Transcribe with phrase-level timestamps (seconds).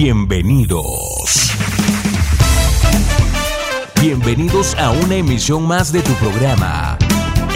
[0.00, 1.50] Bienvenidos.
[4.00, 6.96] Bienvenidos a una emisión más de tu programa,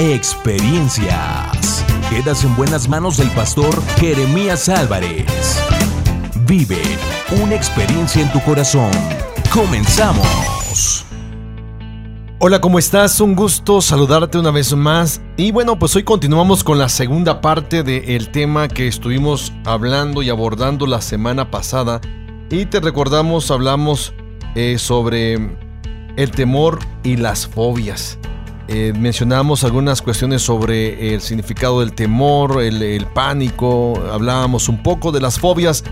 [0.01, 1.85] Experiencias.
[2.11, 5.63] Quedas en buenas manos del pastor Jeremías Álvarez.
[6.45, 6.83] Vive
[7.41, 8.91] una experiencia en tu corazón.
[9.55, 11.07] Comenzamos.
[12.41, 13.21] Hola, ¿cómo estás?
[13.21, 15.21] Un gusto saludarte una vez más.
[15.37, 20.31] Y bueno, pues hoy continuamos con la segunda parte del tema que estuvimos hablando y
[20.31, 22.01] abordando la semana pasada.
[22.53, 24.13] Y te recordamos, hablamos
[24.55, 25.39] eh, sobre
[26.17, 28.19] el temor y las fobias.
[28.69, 35.23] Eh, mencionamos algunas cuestiones sobre el significado del temor, el, pánico, hablábamos un poco de
[35.23, 35.83] las fobias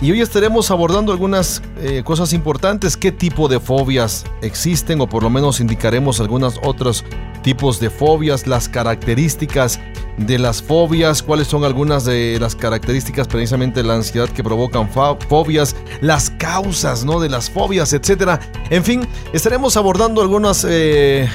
[0.00, 5.22] y hoy estaremos abordando algunas eh, cosas importantes, qué tipo de fobias existen o por
[5.22, 7.04] lo menos indicaremos algunos otros
[7.42, 9.80] tipos de fobias, las características
[10.18, 14.90] de las fobias, cuáles son algunas de las características precisamente de la ansiedad que provocan
[14.90, 17.20] fobias, las causas ¿no?
[17.20, 18.40] de las fobias, etc.
[18.70, 21.28] En fin, estaremos abordando algunas eh,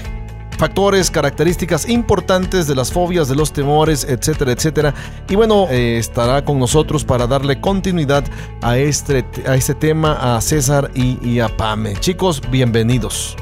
[0.62, 4.94] factores, características importantes de las fobias, de los temores, etcétera, etcétera.
[5.28, 8.24] Y bueno, eh, estará con nosotros para darle continuidad
[8.62, 11.96] a este, a este tema a César y, a Pame.
[11.96, 13.36] Chicos, bienvenidos.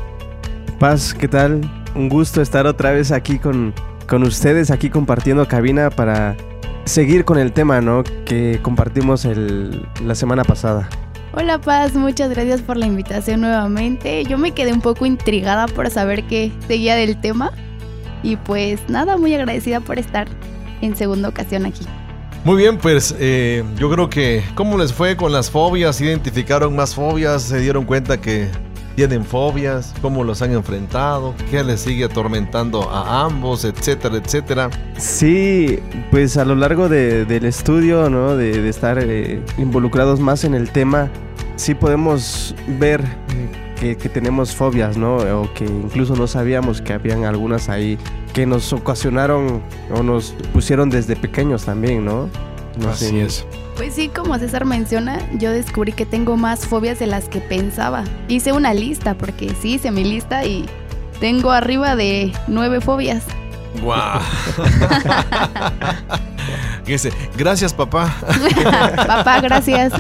[0.80, 1.70] Paz, ¿qué tal?
[1.94, 3.74] Un gusto estar otra vez aquí con,
[4.08, 6.38] con ustedes, aquí compartiendo cabina para
[6.86, 8.06] seguir con el tema, ¿no?
[8.26, 9.28] Que compartimos
[10.06, 10.88] la semana pasada.
[11.40, 14.26] Hola Paz, muchas gracias por la invitación nuevamente.
[14.26, 17.54] Yo me quedé un poco intrigada por saber qué seguía del tema.
[18.24, 20.28] Y pues nada, muy agradecida por estar
[20.82, 21.86] en segunda ocasión aquí.
[22.44, 26.02] Muy bien, pues eh, yo creo que ¿cómo les fue con las fobias?
[26.02, 27.44] ¿Identificaron más fobias?
[27.44, 28.50] ¿Se dieron cuenta que
[28.98, 29.96] tienen fobias?
[30.02, 31.34] ¿Cómo los han enfrentado?
[31.50, 33.64] ¿Qué les sigue atormentando a ambos?
[33.64, 34.70] Etcétera, etcétera.
[34.98, 35.80] Sí,
[36.12, 38.36] pues a lo largo del estudio, ¿no?
[38.36, 41.10] De, estar eh, involucrados más en el tema,
[41.60, 43.04] sí podemos ver
[43.80, 45.18] que, tenemos fobias, ¿no?
[45.18, 47.98] O que incluso no sabíamos que habían algunas ahí
[48.34, 49.62] que nos ocasionaron
[49.94, 52.30] o nos pusieron desde pequeños también, ¿no?
[52.78, 53.46] no Así es.
[53.76, 58.04] Pues sí, como César menciona, yo descubrí que tengo más fobias de las que pensaba.
[58.28, 60.66] Hice una lista, porque sí hice mi lista y
[61.20, 63.24] tengo arriba de nueve fobias.
[67.38, 68.16] Gracias papá.
[69.08, 69.94] papá, gracias.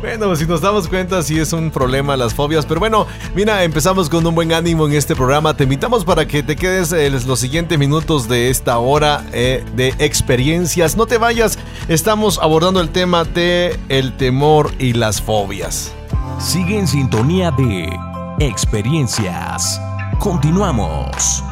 [0.00, 2.64] Bueno, si nos damos cuenta, sí es un problema las fobias.
[2.64, 5.54] Pero bueno, mira, empezamos con un buen ánimo en este programa.
[5.54, 9.88] Te invitamos para que te quedes eh, los siguientes minutos de esta hora eh, de
[9.98, 10.96] experiencias.
[10.96, 15.92] No te vayas, estamos abordando el tema de el temor y las fobias.
[16.38, 17.90] Sigue en sintonía de
[18.38, 19.78] experiencias.
[20.20, 21.42] Continuamos.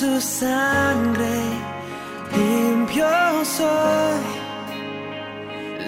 [0.00, 1.36] su sangre
[2.34, 4.24] limpio soy.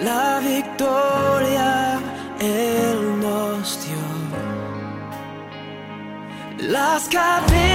[0.03, 1.99] La victoria
[2.39, 4.03] Él nos dio.
[6.69, 7.72] Las cadenas.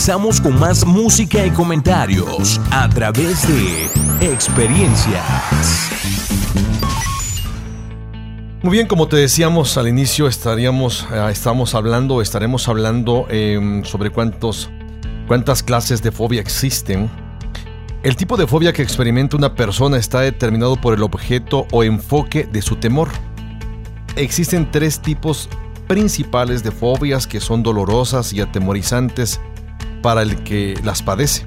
[0.00, 5.22] Regresamos con más música y comentarios a través de experiencias.
[8.62, 14.08] Muy bien, como te decíamos al inicio, estaríamos, eh, estamos hablando, estaremos hablando em, sobre
[14.08, 14.70] cuántos,
[15.28, 17.10] cuántas clases de fobia existen.
[18.02, 22.48] El tipo de fobia que experimenta una persona está determinado por el objeto o enfoque
[22.50, 23.10] de su temor.
[24.16, 25.50] Existen tres tipos
[25.86, 29.42] principales de fobias que son dolorosas y atemorizantes
[30.02, 31.44] para el que las padece.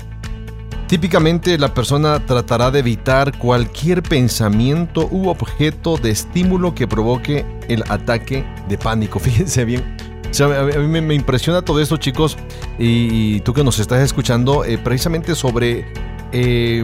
[0.88, 7.84] Típicamente la persona tratará de evitar cualquier pensamiento u objeto de estímulo que provoque el
[7.90, 9.20] ataque de pánico.
[9.20, 9.98] Fíjense bien.
[10.30, 12.38] O sea, a mí me, impresiona todo esto, chicos,
[12.80, 15.86] y tú que nos estás escuchando, eh, precisamente sobre
[16.32, 16.84] eh,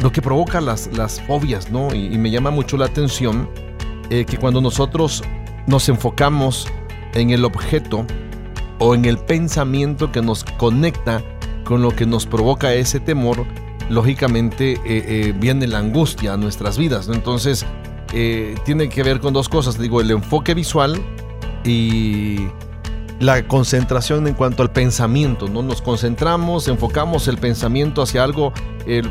[0.00, 1.92] lo que provoca las, las fobias, ¿no?
[1.92, 3.48] Y, y me llama mucho la atención
[4.10, 5.24] eh, que cuando nosotros
[5.66, 6.68] nos enfocamos
[7.14, 8.06] en el objeto
[8.84, 11.22] o en el pensamiento que nos conecta
[11.64, 13.46] con lo que nos provoca ese temor,
[13.88, 17.08] lógicamente eh, eh, viene la angustia a nuestras vidas.
[17.08, 17.64] Entonces,
[18.12, 19.78] eh, tiene que ver con dos cosas.
[19.78, 21.00] Digo, el enfoque visual
[21.64, 22.46] y
[23.20, 25.48] la concentración en cuanto al pensamiento.
[25.48, 25.62] ¿no?
[25.62, 28.52] Nos concentramos, enfocamos el pensamiento hacia algo,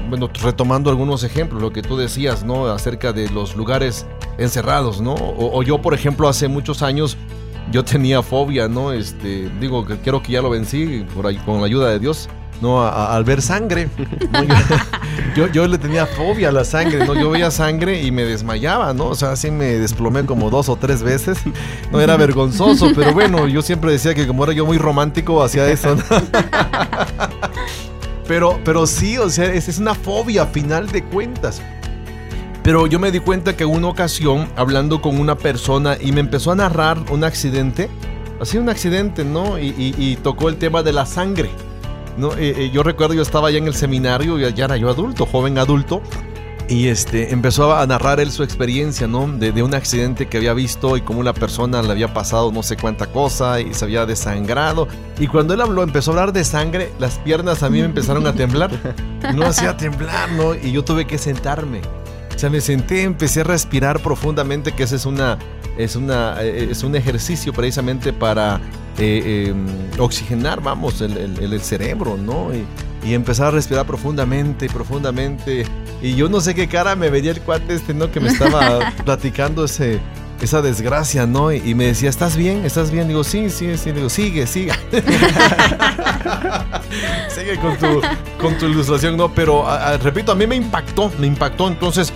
[0.07, 2.67] bueno, retomando algunos ejemplos, lo que tú decías, ¿no?
[2.67, 4.05] Acerca de los lugares
[4.37, 5.15] encerrados, ¿no?
[5.15, 7.17] O yo, por ejemplo, hace muchos años
[7.71, 8.91] yo tenía fobia, ¿no?
[8.91, 12.29] Este, digo que creo que ya lo vencí por ahí, con la ayuda de Dios,
[12.61, 12.85] ¿no?
[12.85, 13.89] Al ver sangre.
[15.35, 17.15] yo, yo le tenía fobia a la sangre, ¿no?
[17.15, 19.07] Yo veía sangre y me desmayaba, ¿no?
[19.07, 21.39] O sea, así me desplomé como dos o tres veces.
[21.91, 25.67] No era vergonzoso, pero bueno, yo siempre decía que como era yo muy romántico, hacía
[25.69, 26.03] eso, ¿no?
[28.25, 31.61] Pero, pero sí, o sea, es, es una fobia a final de cuentas.
[32.63, 36.51] Pero yo me di cuenta que una ocasión, hablando con una persona y me empezó
[36.53, 37.89] a narrar un accidente,
[38.39, 39.59] así un accidente, ¿no?
[39.59, 41.49] Y, tocó el tema de la sangre,
[42.17, 42.31] ¿no?
[42.33, 45.57] Eh, eh, yo recuerdo, yo estaba ya en el seminario, ya, era yo adulto, joven
[45.57, 46.01] adulto,
[46.69, 49.27] y este, empezó a narrar él su experiencia, ¿no?
[49.27, 52.77] De, un accidente que había visto y cómo una persona le había pasado no sé
[52.77, 54.87] cuánta cosa y se había desangrado.
[55.19, 58.25] Y cuando él habló, empezó a hablar de sangre, las piernas a mí me empezaron
[58.25, 58.71] a temblar.
[59.35, 60.55] No hacía temblar, ¿no?
[60.55, 61.81] Y yo tuve que sentarme.
[62.43, 65.37] Sea, me senté, empecé a respirar profundamente, que ese es una
[65.77, 68.57] es una eh, es un ejercicio precisamente para
[68.97, 69.53] eh, eh,
[69.97, 72.49] oxigenar, vamos, el, el- el cerebro, ¿no?
[72.53, 72.65] Y,
[73.09, 75.65] y empezar a respirar profundamente, profundamente.
[76.01, 78.11] Y yo no sé qué cara me veía el cuate este, ¿no?
[78.11, 80.01] Que me estaba platicando ese
[80.41, 81.53] esa desgracia, ¿no?
[81.53, 82.65] Y, y me decía, ¿estás bien?
[82.65, 83.07] ¿Estás bien?
[83.07, 83.93] Digo, sí, sí, sí.
[83.93, 84.73] Digo, sigue, sigue.
[87.29, 88.01] sigue con tu,
[88.41, 89.33] con tu ilustración, ¿no?
[89.33, 91.69] Pero, a- a- repito, a mí me impactó, me impactó.
[91.69, 92.11] Entonces,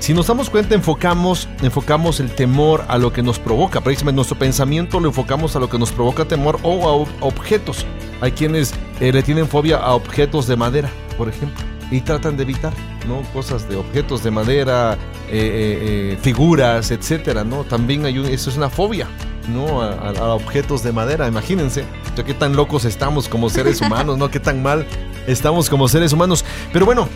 [0.00, 3.80] si nos damos cuenta, enfocamos, enfocamos el temor a lo que nos provoca.
[3.82, 7.84] Precisamente nuestro pensamiento lo enfocamos a lo que nos provoca temor o a ob- objetos.
[8.22, 12.44] Hay quienes eh, le tienen fobia a objetos de madera, por ejemplo, y tratan de
[12.44, 12.72] evitar,
[13.06, 13.20] ¿no?
[13.34, 14.94] Cosas de objetos de madera,
[15.28, 17.64] eh, eh, eh, figuras, etcétera, ¿no?
[17.64, 19.06] También hay un- eso es una fobia,
[19.52, 19.82] ¿no?
[19.82, 21.84] A, a- a objetos de madera, imagínense.
[22.12, 24.30] O sea, qué tan locos estamos como seres humanos, ¿no?
[24.30, 24.86] Qué tan mal
[25.26, 26.42] estamos como seres humanos.
[26.72, 27.06] Pero bueno,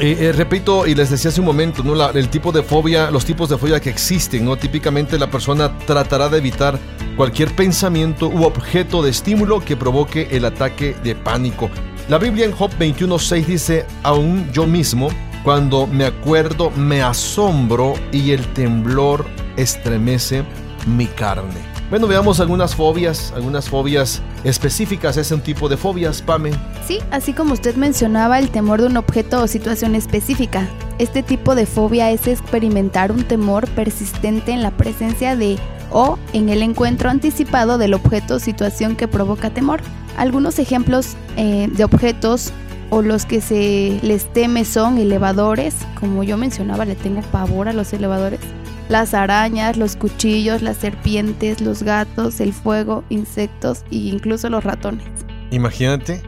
[0.00, 1.94] Eh, eh, repito, y les decía hace un momento, ¿no?
[1.96, 4.56] La- el tipo de fobia, los tipos de fobia que existen, ¿no?
[4.56, 6.78] Típicamente la persona tratará de evitar
[7.16, 11.68] cualquier pensamiento u objeto de estímulo que provoque el ataque de pánico.
[12.08, 15.08] La Biblia en Job 21.6 dice, aún yo mismo,
[15.42, 19.26] cuando me acuerdo, me asombro y el temblor
[19.56, 20.44] estremece
[20.86, 21.67] mi carne.
[21.90, 25.16] Bueno, veamos algunas fobias, algunas fobias específicas.
[25.16, 26.50] Es un tipo de fobias, Pame.
[26.86, 30.68] Sí, así como usted mencionaba el temor de un objeto o situación específica.
[30.98, 35.56] Este tipo de fobia es experimentar un temor persistente en la presencia de
[35.90, 39.80] o en el encuentro anticipado del objeto o situación que provoca temor.
[40.18, 42.52] Algunos ejemplos eh, de objetos
[42.90, 47.72] o los que se les teme son elevadores, como yo mencionaba, le tengo pavor a
[47.72, 48.40] los elevadores.
[48.88, 55.06] Las arañas, los cuchillos, las serpientes, los gatos, el fuego, insectos e incluso los ratones.
[55.50, 56.22] Imagínate.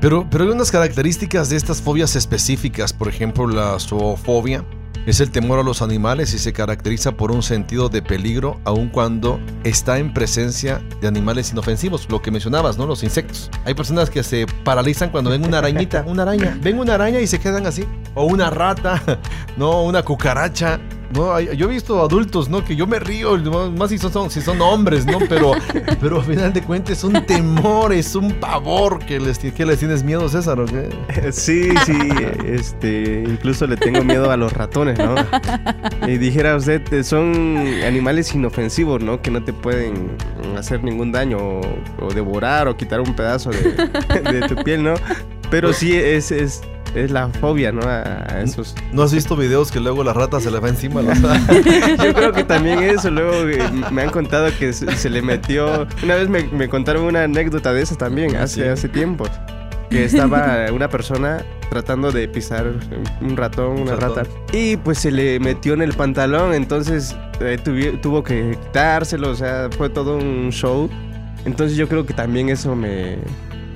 [0.00, 2.92] Pero, pero hay unas características de estas fobias específicas.
[2.92, 4.64] Por ejemplo, la zoofobia
[5.06, 8.88] es el temor a los animales y se caracteriza por un sentido de peligro aun
[8.88, 12.08] cuando está en presencia de animales inofensivos.
[12.08, 12.86] Lo que mencionabas, ¿no?
[12.86, 13.50] Los insectos.
[13.64, 16.56] Hay personas que se paralizan cuando ven una arañita, una araña.
[16.60, 17.84] Ven una araña y se quedan así.
[18.14, 19.02] O una rata,
[19.56, 19.82] ¿no?
[19.82, 20.78] Una cucaracha.
[21.14, 22.64] No, yo he visto adultos, ¿no?
[22.64, 23.36] Que yo me río,
[23.76, 25.18] más si son, si son hombres, ¿no?
[25.28, 25.52] Pero,
[26.00, 29.78] pero al final de cuentas es un temor, es un pavor que les, que les
[29.78, 30.88] tienes miedo, César, ¿o qué?
[31.32, 31.98] Sí, sí,
[32.46, 35.14] este, incluso le tengo miedo a los ratones, ¿no?
[36.06, 37.34] Y dijera usted, son
[37.86, 39.20] animales inofensivos, ¿no?
[39.20, 40.16] Que no te pueden
[40.56, 41.60] hacer ningún daño o,
[42.00, 43.72] o devorar o quitar un pedazo de,
[44.32, 44.94] de tu piel, ¿no?
[45.50, 46.62] Pero sí es, es,
[46.94, 47.82] es la fobia, ¿no?
[47.82, 48.74] A, esos.
[48.92, 51.02] ¿No has visto videos que luego la rata se le va encima?
[52.04, 53.58] Yo creo que también eso, luego eh,
[53.90, 55.86] me han contado que se, le metió...
[56.02, 58.68] Una vez me, me contaron una anécdota de eso también, hace, Sí.
[58.68, 59.24] hace tiempo.
[59.90, 62.66] Que estaba una persona tratando de pisar
[63.20, 64.16] un ratón, una Ratón.
[64.24, 64.30] rata.
[64.52, 69.34] Y pues se le metió en el pantalón, entonces eh, tuvi- tuvo que quitárselo, o
[69.34, 70.88] sea, fue todo un show.
[71.44, 73.18] Entonces yo creo que también eso me...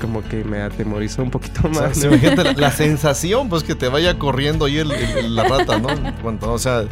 [0.01, 2.05] Como que me atemorizó un poquito O sea, más.
[2.05, 5.89] la, la sensación, pues que te vaya corriendo ahí el- el- la rata, ¿no?
[6.23, 6.83] Cuando, o sea,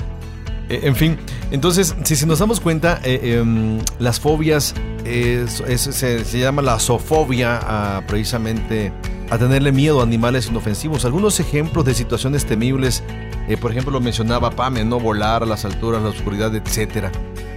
[0.68, 1.18] eh, en fin.
[1.50, 6.62] Entonces, si, si nos damos cuenta, eh, em, las fobias es- es- se, se llama
[6.62, 7.58] la zoofobia
[7.99, 8.92] a, precisamente
[9.30, 11.04] a tenerle miedo a animales inofensivos.
[11.04, 13.02] Algunos ejemplos de situaciones temibles,
[13.49, 14.99] eh, por ejemplo, lo mencionaba Pame, ¿no?
[15.00, 17.11] Volar a las alturas, la oscuridad, etcétera.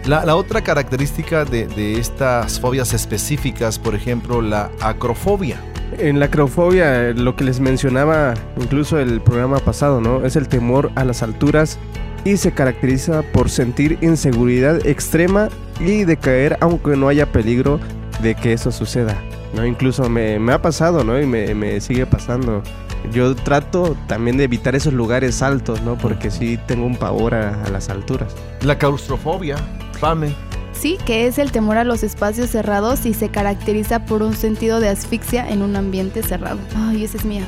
[0.07, 5.61] La, la otra característica de, de estas fobias específicas, por ejemplo, la acrofobia.
[5.99, 10.25] En la acrofobia, lo que les mencionaba incluso el programa pasado, ¿no?
[10.25, 11.77] Es el temor a las alturas
[12.23, 15.49] y se caracteriza por sentir inseguridad extrema
[15.81, 17.79] y de caer aunque no haya peligro
[18.21, 19.21] de que eso suceda,
[19.53, 19.65] ¿no?
[19.65, 21.19] Incluso me, me ha pasado, ¿no?
[21.19, 22.63] Y me, me sigue pasando.
[23.11, 25.97] Yo trato también de evitar esos lugares altos, ¿no?
[25.97, 28.33] Porque sí tengo un pavor a, a las alturas.
[28.61, 29.57] La claustrofobia,
[29.99, 30.33] Pame.
[30.73, 34.79] Sí, que es el temor a los espacios cerrados y se caracteriza por un sentido
[34.79, 36.59] de asfixia en un ambiente cerrado.
[36.75, 37.43] Ay, esa es mía.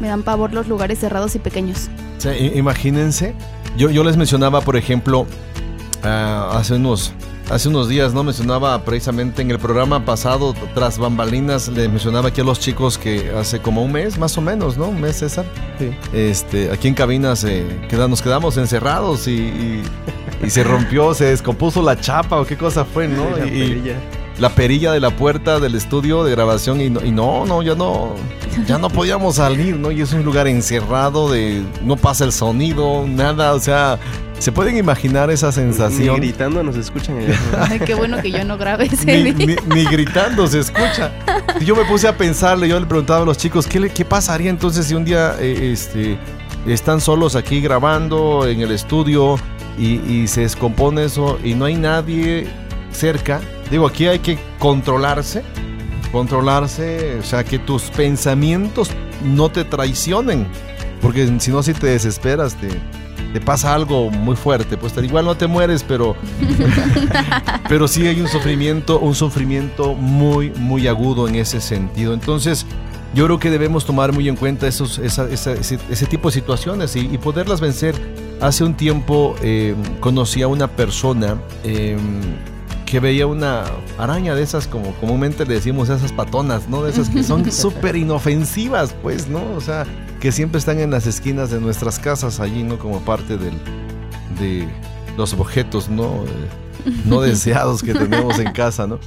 [0.00, 1.88] Me dan pavor los lugares cerrados y pequeños.
[2.16, 3.34] O sea, imagínense,
[3.76, 5.26] yo, yo les mencionaba, por ejemplo,
[6.04, 7.12] ah, hace unos
[7.50, 8.22] hace unos días, ¿no?
[8.24, 13.30] Mencionaba precisamente en el programa pasado, tras bambalinas, le mencionaba aquí a los chicos que
[13.30, 14.88] hace como un mes, más o menos, ¿no?
[14.88, 15.46] Un mes, César.
[15.78, 15.90] Sí.
[16.12, 19.82] Este, aquí en cabina se queda- nos quedamos encerrados y, y-
[20.44, 23.28] y se rompió, se descompuso la chapa o qué cosa fue, ¿no?
[23.36, 23.94] La Y- perilla.
[24.38, 27.74] la perilla de la puerta del estudio de grabación y no, y no, no, ya
[27.74, 28.14] no,
[28.66, 29.90] ya no podíamos salir, ¿no?
[29.90, 33.98] Y es un lugar encerrado de, no pasa el sonido, nada, o sea,
[34.38, 36.16] se pueden imaginar esa Ni sensación.
[36.18, 37.36] gritando nos escuchan allá.
[37.68, 39.56] Ay, qué bueno que yo no grabé ese Ni, día.
[39.66, 41.10] ni- ni gritando se escucha.
[41.66, 44.50] Yo me puse a pensarle, yo le preguntaba a los chicos, ¿qué, le- qué pasaría
[44.50, 46.16] entonces si un día eh, este,
[46.68, 49.34] están solos aquí grabando en el estudio
[49.78, 52.46] y, y se descompone eso y no hay nadie
[52.92, 53.40] cerca?
[53.70, 55.42] Digo, aquí hay que controlarse,
[56.10, 58.90] controlarse, o sea, que tus pensamientos
[59.22, 60.46] no te traicionen,
[61.02, 62.68] porque si no, si te desesperas, te,
[63.32, 66.16] te pasa algo muy fuerte, pues igual no te mueres, pero
[67.68, 72.14] pero sí hay un sufrimiento, un sufrimiento muy, muy agudo en ese sentido.
[72.14, 72.64] Entonces,
[73.14, 76.34] yo creo que debemos tomar muy en cuenta esos, esa- esa- ese, ese tipo de
[76.34, 77.94] situaciones y, y poderlas vencer.
[78.40, 81.96] Hace un tiempo eh, conocí a una persona eh,
[82.86, 83.64] que veía una
[83.98, 86.82] araña de esas, como comúnmente le decimos, esas patonas, ¿no?
[86.82, 89.42] De esas que son súper inofensivas, pues, ¿no?
[89.56, 89.86] O sea,
[90.20, 92.78] que siempre están en las esquinas de nuestras casas allí, ¿no?
[92.78, 93.54] Como parte del,
[94.38, 94.68] de
[95.16, 96.24] los objetos, ¿no?
[96.24, 99.00] Eh, no deseados que tenemos en casa, ¿no?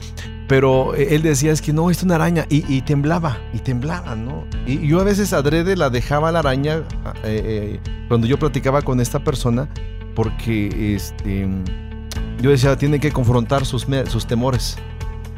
[0.52, 2.46] Pero eh, él decía, es que no, es una araña.
[2.50, 4.44] Y, y temblaba, y temblaba, ¿no?
[4.68, 6.84] Y yo a veces adrede la dejaba la araña
[7.24, 9.70] eh, eh, cuando yo platicaba con esta persona,
[10.14, 11.48] porque este,
[12.42, 14.76] yo decía, tiene que confrontar sus, sus temores.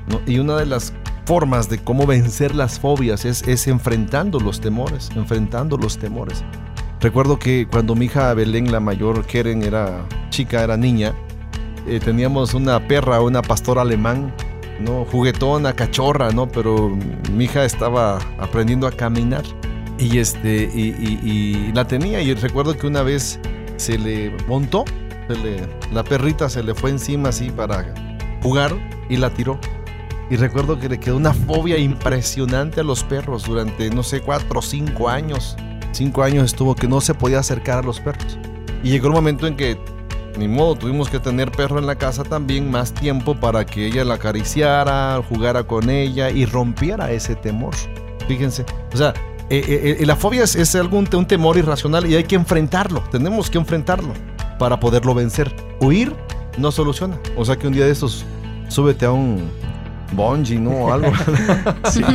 [0.08, 0.20] ¿no?
[0.26, 0.96] Y una de las
[1.26, 6.44] formas de cómo vencer las fobias es, es enfrentando los temores, enfrentando los temores.
[7.02, 11.14] Recuerdo que cuando mi hija Belén, la mayor, Keren, era chica, era niña,
[11.86, 14.34] eh, teníamos una perra, una pastora alemán,
[14.80, 15.06] ¿no?
[15.06, 16.48] Juguetona, cachorra, ¿no?
[16.48, 16.96] Pero
[17.32, 19.44] mi hija estaba aprendiendo a caminar.
[19.98, 22.22] Y este, y, la tenía.
[22.22, 23.40] Y recuerdo que una vez
[23.78, 24.86] se le montó,
[25.92, 27.94] la perrita se le fue encima así para
[28.42, 28.74] jugar
[29.10, 29.60] y la tiró.
[30.30, 34.60] Y recuerdo que le quedó una fobia impresionante a los perros durante, no sé, cuatro
[34.60, 35.56] o cinco años.
[35.92, 38.40] Cinco años estuvo que no se podía acercar a los perros.
[38.84, 39.78] Y llegó el momento en que,
[40.38, 44.04] ni modo, tuvimos que tener perro en la casa también más tiempo para que ella
[44.04, 47.74] la acariciara, jugara con ella y rompiera ese temor.
[48.28, 48.66] Fíjense.
[48.94, 49.14] O sea,
[49.50, 53.02] eh, eh, eh, la fobia es, es algún, un temor irracional y hay que enfrentarlo.
[53.12, 54.14] Tenemos que enfrentarlo
[54.58, 55.54] para poderlo vencer.
[55.82, 56.16] Huir
[56.58, 57.18] no soluciona.
[57.36, 58.26] O sea que un día de estos,
[58.70, 59.50] súbete a un
[60.14, 60.72] bungee, ¿no?
[60.72, 61.12] O algo.
[61.92, 62.02] Sí.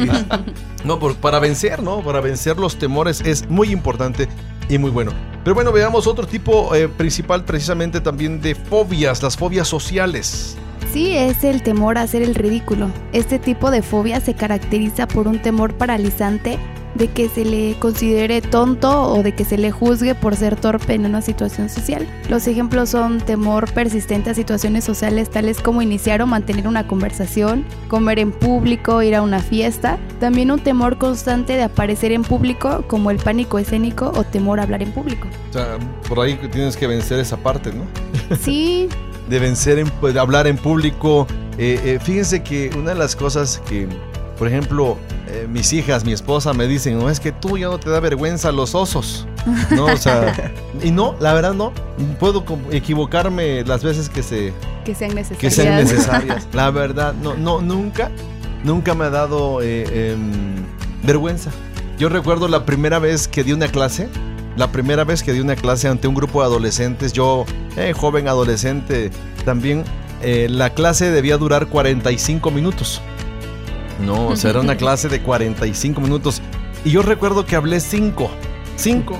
[0.84, 2.00] No, por- para vencer, ¿no?
[2.02, 4.28] Para vencer los temores es muy importante
[4.68, 5.12] y muy bueno.
[5.44, 10.56] Pero bueno, veamos otro tipo eh, principal precisamente también de fobias, las fobias sociales.
[10.92, 12.90] Sí, es el temor a hacer el ridículo.
[13.12, 16.58] Este tipo de fobia se caracteriza por un temor paralizante
[16.94, 20.94] de que se le considere tonto o de que se le juzgue por ser torpe
[20.94, 22.06] en una situación social.
[22.28, 27.64] Los ejemplos son temor persistente a situaciones sociales tales como iniciar o mantener una conversación,
[27.88, 32.84] comer en público, ir a una fiesta, también un temor constante de aparecer en público
[32.86, 35.28] como el pánico escénico o temor a hablar en público.
[35.50, 37.84] O sea, por ahí tienes que vencer esa parte, ¿no?
[38.40, 38.88] Sí,
[39.28, 41.26] de vencer, en, de hablar en público.
[41.58, 43.88] Eh, eh, fíjense que una de las cosas que,
[44.38, 44.96] por ejemplo,
[45.26, 48.00] eh, mis hijas, mi esposa me dicen, no es que tú ya no te da
[48.00, 49.26] vergüenza los osos.
[49.70, 51.72] No, o sea, y no, la verdad no.
[52.20, 54.52] Puedo equivocarme las veces que se
[54.84, 55.40] que sean necesarias.
[55.40, 56.48] que sean necesarias.
[56.52, 58.10] La verdad, no, no, nunca,
[58.64, 60.64] nunca me ha dado eh, em,
[61.02, 61.50] vergüenza.
[61.98, 64.08] Yo recuerdo la primera vez que di una clase,
[64.56, 67.44] la primera vez que di una clase ante un grupo de adolescentes, yo,
[67.76, 69.10] eh, joven adolescente,
[69.44, 69.84] también,
[70.22, 73.02] eh, la clase debía durar 45 minutos.
[74.00, 76.40] No, o sea, era una clase de 45 minutos.
[76.84, 78.30] Y yo recuerdo que hablé 5.
[78.76, 79.18] 5.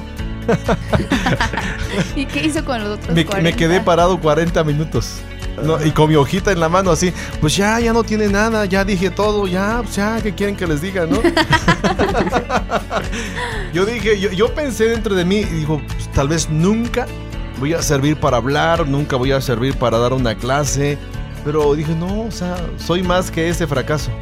[2.17, 3.57] ¿Y qué hizo con los otros Me, me 40?
[3.57, 5.17] quedé parado 40 minutos.
[5.63, 8.65] No, y con mi hojita en la mano así, pues ya, ya no tiene nada,
[8.65, 11.21] ya dije todo, ya, pues ya, ¿qué quieren que les diga, no?
[13.73, 17.07] yo dije, yo, yo pensé dentro de mí y digo, pues, tal vez nunca
[17.59, 20.97] voy a servir para hablar, nunca voy a servir para dar una clase,
[21.45, 24.13] pero dije, no, o sea, soy más que ese fracaso,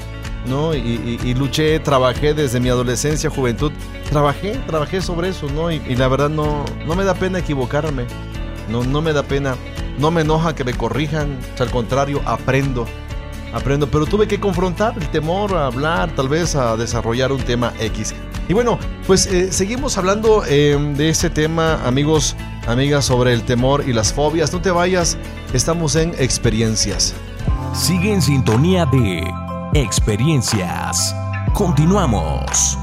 [0.47, 0.75] ¿no?
[0.75, 3.73] Y, luché, trabajé desde mi adolescencia, juventud,
[4.11, 5.71] trabajé, trabajé sobre eso, ¿no?
[5.71, 8.07] Y, la verdad no, no me da pena equivocarme,
[8.71, 9.57] no, no me da pena,
[9.99, 12.87] no me enoja que me corrijan, al contrario, aprendo,
[13.53, 17.73] aprendo, pero tuve que confrontar el temor a hablar, tal vez a desarrollar un tema
[17.79, 18.15] X.
[18.49, 22.37] Y bueno, pues eh, seguimos hablando eh, de este tema, amigos,
[22.69, 24.53] amigas, sobre el temor y las fobias.
[24.53, 25.19] No te vayas,
[25.53, 27.15] estamos en experiencias.
[27.75, 29.46] Sigue en sintonía de
[29.83, 31.15] experiencias.
[31.53, 32.79] Continuamos.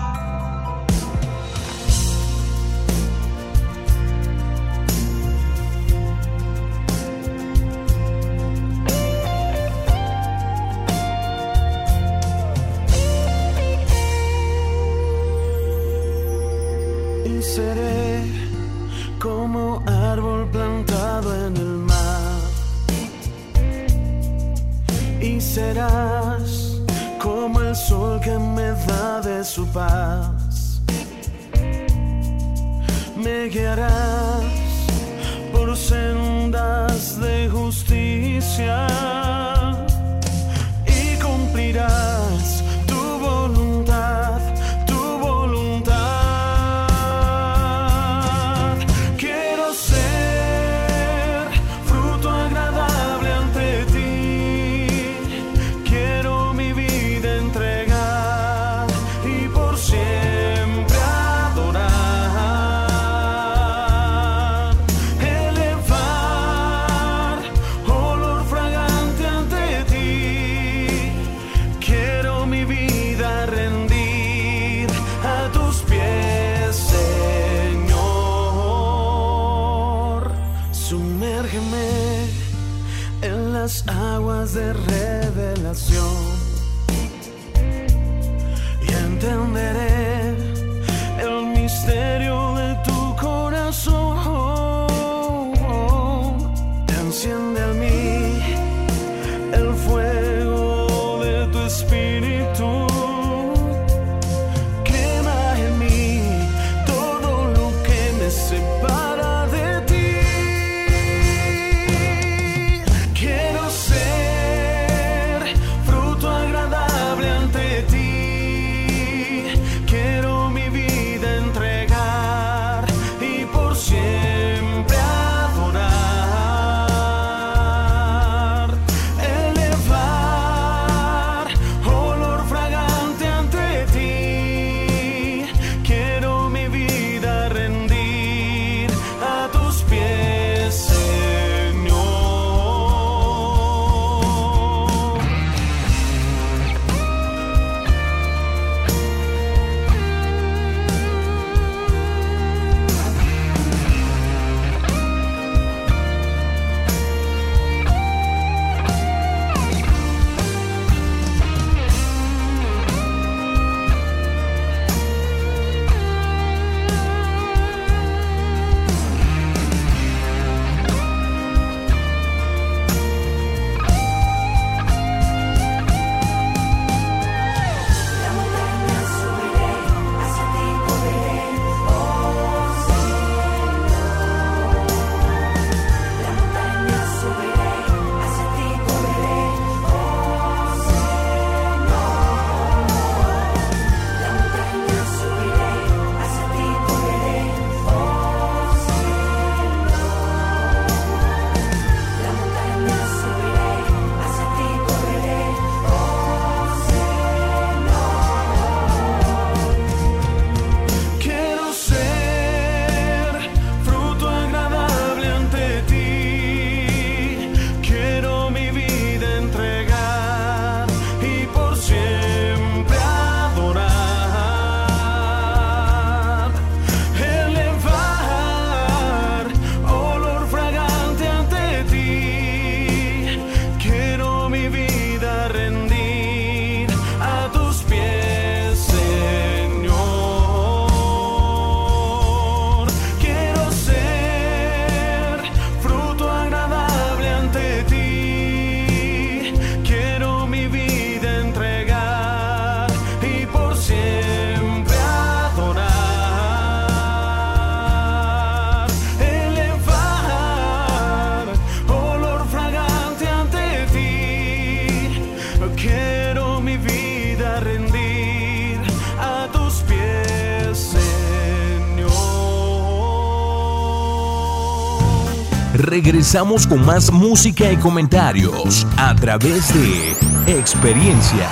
[276.06, 280.12] Regresamos con más música y comentarios a través de
[280.60, 281.50] experiencias.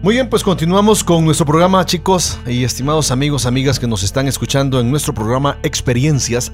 [0.00, 4.28] Muy bien, pues continuamos con nuestro programa, chicos y estimados amigos, amigas que nos están
[4.28, 6.52] escuchando en nuestro programa Experiencias.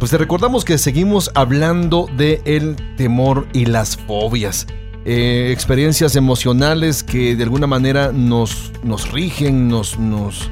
[0.00, 4.66] Pues te recordamos que seguimos hablando de el temor y las fobias.
[5.04, 10.50] Eh, experiencias emocionales que de alguna manera nos, nos rigen, nos, nos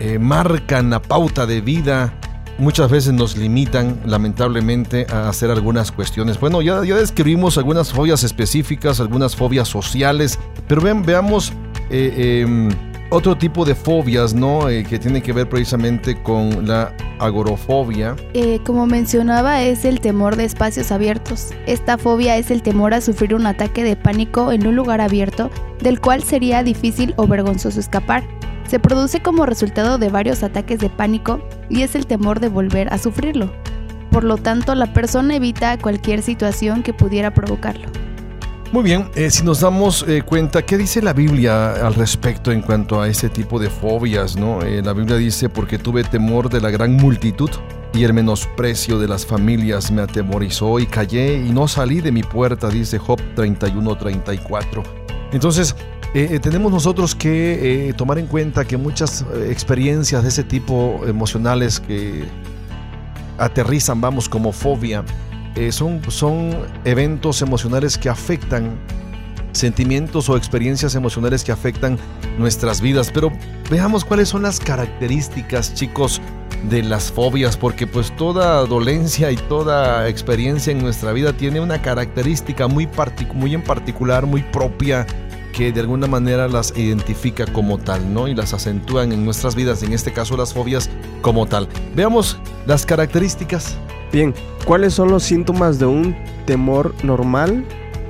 [0.00, 2.17] eh, marcan la pauta de vida.
[2.58, 6.40] Muchas veces nos limitan, lamentablemente, a hacer algunas cuestiones.
[6.40, 11.52] Bueno, ya, ya describimos algunas fobias específicas, algunas fobias sociales, pero vean, veamos
[11.88, 12.68] eh, em,
[13.10, 14.68] otro tipo de fobias, ¿no?
[14.68, 18.16] Eh, que tiene que ver precisamente con la agorofobia.
[18.34, 21.52] Eh, como mencionaba, es el temor de espacios abiertos.
[21.66, 25.50] Esta fobia es el temor a sufrir un ataque de pánico en un lugar abierto,
[25.80, 28.24] del cual sería difícil o vergonzoso escapar.
[28.68, 32.92] Se produce como resultado de varios ataques de pánico y es el temor de volver
[32.92, 33.50] a sufrirlo.
[34.10, 37.88] Por lo tanto, la persona evita cualquier situación que pudiera provocarlo.
[38.70, 42.60] Muy bien, eh, si nos damos eh, cuenta, ¿qué dice la Biblia al respecto en
[42.60, 44.36] cuanto a ese tipo de fobias?
[44.36, 44.60] ¿no?
[44.60, 47.48] Eh, la Biblia dice, porque tuve temor de la gran multitud
[47.94, 52.22] y el menosprecio de las familias me atemorizó y callé y no salí de mi
[52.22, 54.82] puerta, dice Job 31-34.
[55.32, 55.74] Entonces,
[56.14, 61.02] eh, eh, tenemos nosotros que eh, tomar en cuenta que muchas experiencias de ese tipo
[61.06, 62.24] emocionales que
[63.36, 65.04] aterrizan, vamos, como fobia,
[65.70, 68.78] son, son eventos emocionales que afectan
[69.52, 71.98] sentimientos o experiencias emocionales que afectan
[72.38, 73.10] nuestras vidas.
[73.12, 73.32] Pero
[73.68, 76.20] veamos cuáles son las características, chicos,
[76.70, 81.80] de las fobias, porque pues toda dolencia y toda experiencia en nuestra vida tiene una
[81.80, 82.88] característica muy,
[83.34, 85.06] muy en particular, muy propia,
[85.52, 88.28] que de alguna manera las identifica como tal, ¿no?
[88.28, 90.90] Y las acentúan en nuestras vidas, en este caso las fobias
[91.22, 91.68] como tal.
[91.94, 93.76] Veamos las características.
[94.12, 94.34] Bien,
[94.64, 97.64] ¿cuáles son los síntomas de un temor normal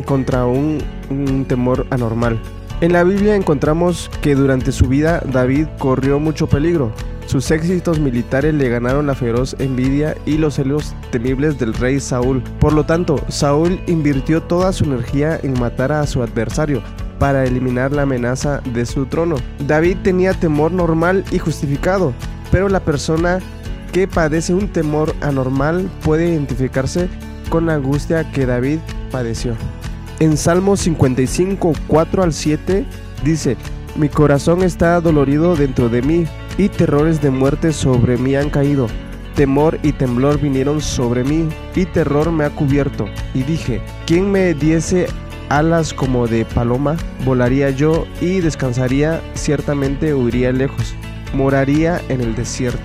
[0.04, 0.78] contra un,
[1.10, 2.40] un temor anormal?
[2.80, 6.92] En la Biblia encontramos que durante su vida David corrió mucho peligro.
[7.26, 12.42] Sus éxitos militares le ganaron la feroz envidia y los celos temibles del rey Saúl.
[12.60, 16.82] Por lo tanto, Saúl invirtió toda su energía en matar a su adversario
[17.18, 19.36] para eliminar la amenaza de su trono.
[19.66, 22.12] David tenía temor normal y justificado,
[22.50, 23.40] pero la persona
[23.92, 27.08] que padece un temor anormal puede identificarse
[27.48, 28.78] con la angustia que David
[29.10, 29.54] padeció.
[30.20, 32.84] En Salmo 55, 4 al 7
[33.24, 33.56] dice,
[33.96, 36.26] Mi corazón está dolorido dentro de mí,
[36.56, 38.88] y terrores de muerte sobre mí han caído.
[39.36, 43.06] Temor y temblor vinieron sobre mí, y terror me ha cubierto.
[43.32, 45.06] Y dije, ¿quién me diese
[45.48, 46.96] alas como de paloma?
[47.24, 50.94] Volaría yo y descansaría, ciertamente huiría lejos,
[51.34, 52.78] moraría en el desierto.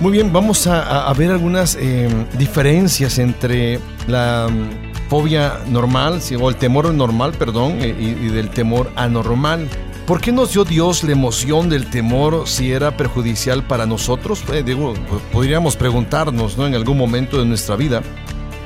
[0.00, 6.48] Muy bien, vamos a, a- ver algunas eh, diferencias entre la mm, fobia normal, o
[6.48, 9.68] el temor normal, perdón, eh, y, del temor anormal.
[10.06, 14.42] ¿Por qué nos dio Dios la emoción del temor si era perjudicial para nosotros?
[14.52, 14.64] Eh,
[15.30, 16.66] podríamos preguntarnos ¿no?
[16.66, 18.02] en algún momento de nuestra vida.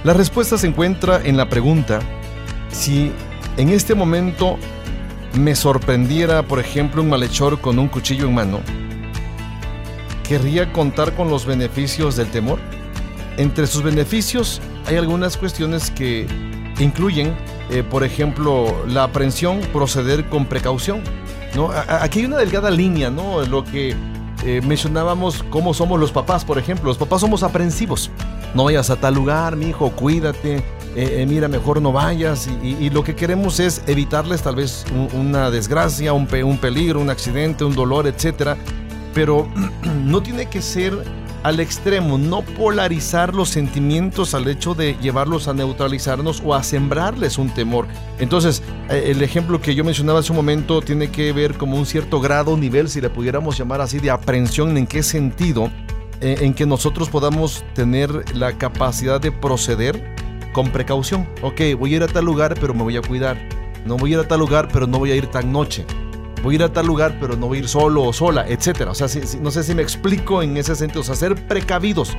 [0.05, 1.99] La respuesta se encuentra en la pregunta
[2.71, 3.13] si
[3.57, 4.59] en este momento
[5.35, 8.61] me sorprendiera, por ejemplo, un malhechor con un cuchillo en mano,
[10.29, 12.59] ¿querría contar con los beneficios del temor?
[13.37, 16.27] Entre sus beneficios hay algunas cuestiones que
[16.79, 17.35] incluyen,
[17.71, 21.03] eh, por ejemplo, la aprehensión, proceder con precaución.
[21.89, 23.43] Aquí hay una delgada línea, ¿no?
[23.47, 23.95] Lo que
[24.45, 26.89] eh, mencionábamos, cómo somos los papás, por ejemplo.
[26.89, 28.11] Los papás somos aprensivos.
[28.55, 30.63] No vayas a tal lugar, mi hijo, cuídate.
[30.97, 32.49] Eh, eh, mira, mejor no vayas.
[32.63, 37.11] Y, lo que queremos es evitarles tal vez un- una desgracia, un, un peligro, un
[37.11, 38.57] accidente, un dolor, etcétera
[39.17, 39.49] pero
[40.05, 40.93] no tiene que ser
[41.43, 47.39] al extremo, no polarizar los sentimientos al hecho de llevarlos a neutralizarnos o a sembrarles
[47.39, 47.87] un temor.
[48.19, 51.87] Entonces, eh, el ejemplo que yo mencionaba hace un momento tiene que ver como un
[51.87, 55.71] cierto grado, nivel, si le pudiéramos llamar así, de aprensión, en qué sentido,
[56.21, 60.15] en que nosotros podamos tener la capacidad de proceder
[60.57, 61.29] con precaución.
[61.43, 63.37] Ok, voy a ir a tal lugar, pero me voy a cuidar.
[63.85, 65.85] No voy a ir a tal lugar, pero no voy a ir tan noche
[66.43, 68.93] voy a ir a tal lugar, pero no voy a ir solo o sola, etcétera.
[68.93, 69.09] O sea,
[69.41, 71.01] no sé si me explico en ese sentido.
[71.01, 72.17] O sea, ser precavidos,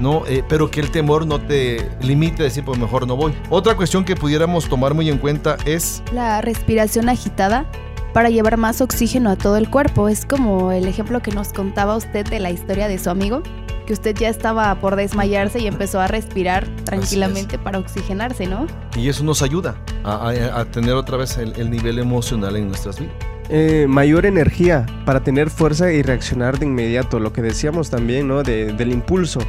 [0.00, 0.26] ¿no?
[0.26, 3.32] Eh, pero que el temor no te limite a decir, pues mejor no voy.
[3.50, 7.66] Otra cuestión que pudiéramos tomar muy en cuenta es La respiración agitada
[8.12, 10.08] para llevar más oxígeno a todo el cuerpo.
[10.08, 13.42] Es como el ejemplo que nos contaba usted de la historia de su amigo,
[13.88, 18.66] que usted ya estaba por desmayarse y empezó a respirar tranquilamente para oxigenarse, ¿no?
[18.94, 22.68] y eso nos ayuda a, a- a tener otra vez el, el nivel emocional en
[22.68, 23.14] nuestras vidas.
[23.48, 28.42] Eh, mayor energía para tener fuerza y reaccionar de inmediato, lo que decíamos también, ¿no?
[28.42, 29.40] De- del impulso,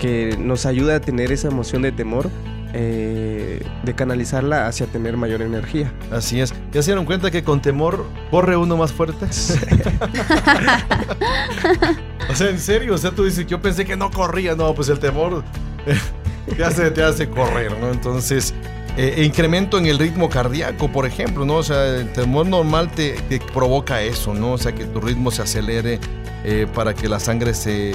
[0.00, 2.30] que nos ayuda a tener esa emoción de temor,
[2.72, 5.92] eh, de canalizarla hacia tener mayor energía.
[6.10, 6.54] Así es.
[6.72, 9.26] ¿Ya se dieron cuenta que con temor corre uno más fuerte?
[12.30, 14.88] o sea, en serio, o sea, tú dices, yo pensé que no corría, no, pues
[14.88, 15.44] el temor
[16.56, 17.90] te hace, te hace correr, ¿no?
[17.90, 18.54] Entonces,
[18.96, 21.56] eh, incremento en el ritmo cardíaco, por ejemplo, ¿no?
[21.56, 23.16] O sea, el temor normal te,
[23.52, 24.52] provoca eso, ¿no?
[24.52, 25.98] O sea, que tu ritmo se acelere
[26.44, 27.92] eh, para que la sangre se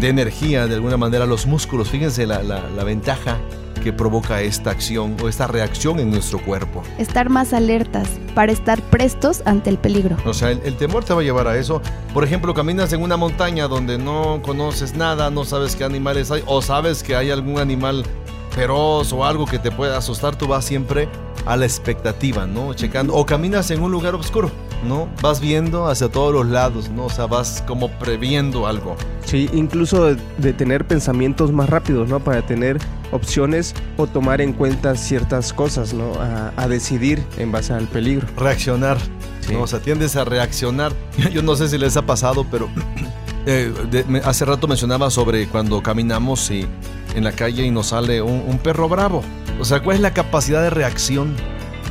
[0.00, 1.88] dé energía de alguna manera a los músculos.
[1.90, 3.38] Fíjense la- la ventaja
[3.80, 6.82] que provoca esta acción o esta reacción en nuestro cuerpo.
[6.98, 10.16] Estar más alertas para estar prestos ante el peligro.
[10.24, 11.80] O sea, el, el temor te va a llevar a eso.
[12.14, 16.42] Por ejemplo, caminas en una montaña donde no conoces nada, no sabes qué animales hay,
[16.46, 18.04] o sabes que hay algún animal
[18.50, 21.08] feroz o algo que te pueda asustar, tú vas siempre
[21.46, 22.74] a la expectativa, ¿no?
[22.74, 23.14] Checando.
[23.14, 24.50] O caminas en un lugar oscuro,
[24.84, 25.08] ¿no?
[25.22, 27.06] Vas viendo hacia todos los lados, ¿no?
[27.06, 28.96] O sea, vas como previendo algo.
[29.24, 32.20] Sí, incluso de, de tener pensamientos más rápidos, ¿no?
[32.20, 32.78] Para tener
[33.10, 36.12] opciones o tomar en cuenta ciertas cosas, ¿no?
[36.20, 38.26] A, a decidir en base al peligro.
[38.36, 38.98] reaccionar.
[39.40, 39.52] Sí.
[39.54, 39.62] ¿no?
[39.62, 40.92] O sea, tiendes a reaccionar.
[41.32, 42.68] Yo no sé si les ha pasado, pero
[43.46, 46.66] eh, de- me- hace rato mencionaba sobre cuando caminamos y,
[47.14, 49.22] en la calle y nos sale un, un perro bravo.
[49.60, 51.34] O sea, ¿cuál es la capacidad de reacción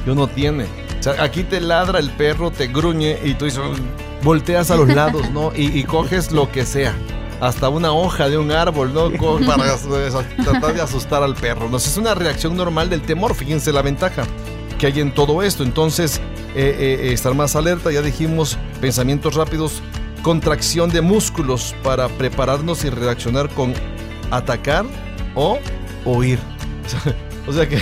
[0.05, 0.65] que uno tiene?
[1.13, 3.61] Sea, aquí te ladra el perro, te gruñe y tú dices,
[4.23, 5.51] volteas a los lados, ¿no?
[5.55, 6.93] Y, y coges lo que sea.
[7.39, 9.11] Hasta una hoja de un árbol, ¿no?
[9.15, 9.75] Co- Para
[10.43, 11.69] tratar de asustar al perro.
[11.69, 11.77] ¿no?
[11.77, 14.25] Es una reacción normal del temor, fíjense la ventaja
[14.79, 15.63] que hay en todo esto.
[15.63, 16.19] Entonces,
[16.55, 19.81] eh, eh, estar más alerta, ya dijimos, pensamientos rápidos,
[20.23, 23.73] contracción de músculos para prepararnos y reaccionar con
[24.31, 24.85] atacar
[25.35, 25.59] o
[26.05, 26.39] huir.
[27.49, 27.79] O sea que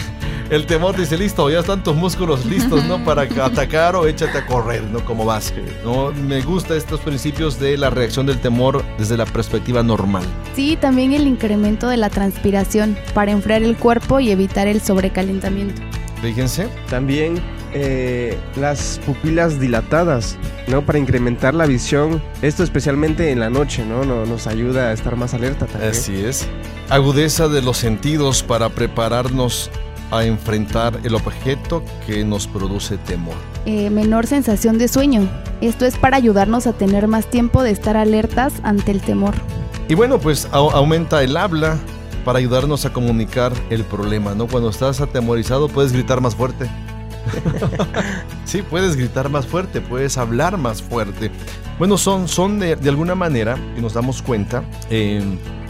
[0.50, 3.04] el temor dice, listo, ya están tus músculos listos, ¿no?
[3.04, 5.04] Para atacar o échate a correr, ¿no?
[5.04, 5.54] Como vas.
[5.84, 6.12] ¿no?
[6.12, 10.24] Me gusta estos principios de la reacción del temor desde la perspectiva normal.
[10.56, 15.82] Sí, también el incremento de la transpiración para enfriar el cuerpo y evitar el sobrecalentamiento.
[16.22, 16.68] Fíjense.
[16.90, 17.40] También
[17.74, 20.82] eh, las pupilas dilatadas, ¿no?
[20.84, 22.22] Para incrementar la visión.
[22.42, 24.06] Esto especialmente en la noche, ¿no?
[24.06, 25.92] No- Nos ayuda a estar más alerta también.
[25.92, 26.48] Así es.
[26.90, 29.70] Agudeza de los sentidos para prepararnos
[30.12, 33.36] a enfrentar el objeto que nos produce temor.
[33.66, 35.28] Eh, menor sensación de sueño.
[35.62, 39.34] Esto es para ayudarnos a tener más tiempo de estar alertas ante el temor.
[39.88, 41.78] Y bueno, pues au- aumenta el habla
[42.24, 44.48] para ayudarnos a comunicar el problema, ¿no?
[44.48, 46.68] Cuando estás atemorizado puedes gritar más fuerte.
[48.46, 51.32] sí, puedes gritar más fuerte, puedes hablar más fuerte.
[51.78, 55.22] Bueno, son, son de, de alguna manera, y nos damos cuenta, eh,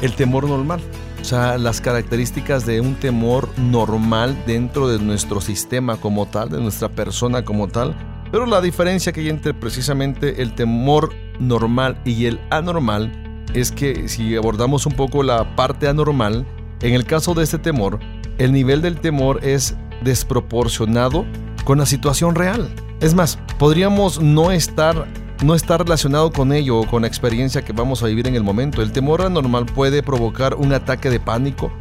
[0.02, 0.82] el temor normal.
[1.26, 6.62] O sea, las características de un temor normal dentro de nuestro sistema como tal, de
[6.62, 7.96] nuestra persona como tal.
[8.32, 14.08] Pero la diferencia que hay entre precisamente el temor normal y el anormal es que
[14.08, 16.46] si abordamos un poco la parte anormal,
[16.82, 18.00] en el caso de este temor,
[18.38, 21.26] el nivel del temor es desproporcionado
[21.64, 22.70] con la situación real.
[23.00, 25.08] Es más, podríamos no estar
[25.44, 28.44] no estar relacionado con ello o con la experiencia que vamos a vivir en el
[28.44, 28.82] momento.
[28.82, 31.72] El temor anormal puede provocar un ataque de pánico.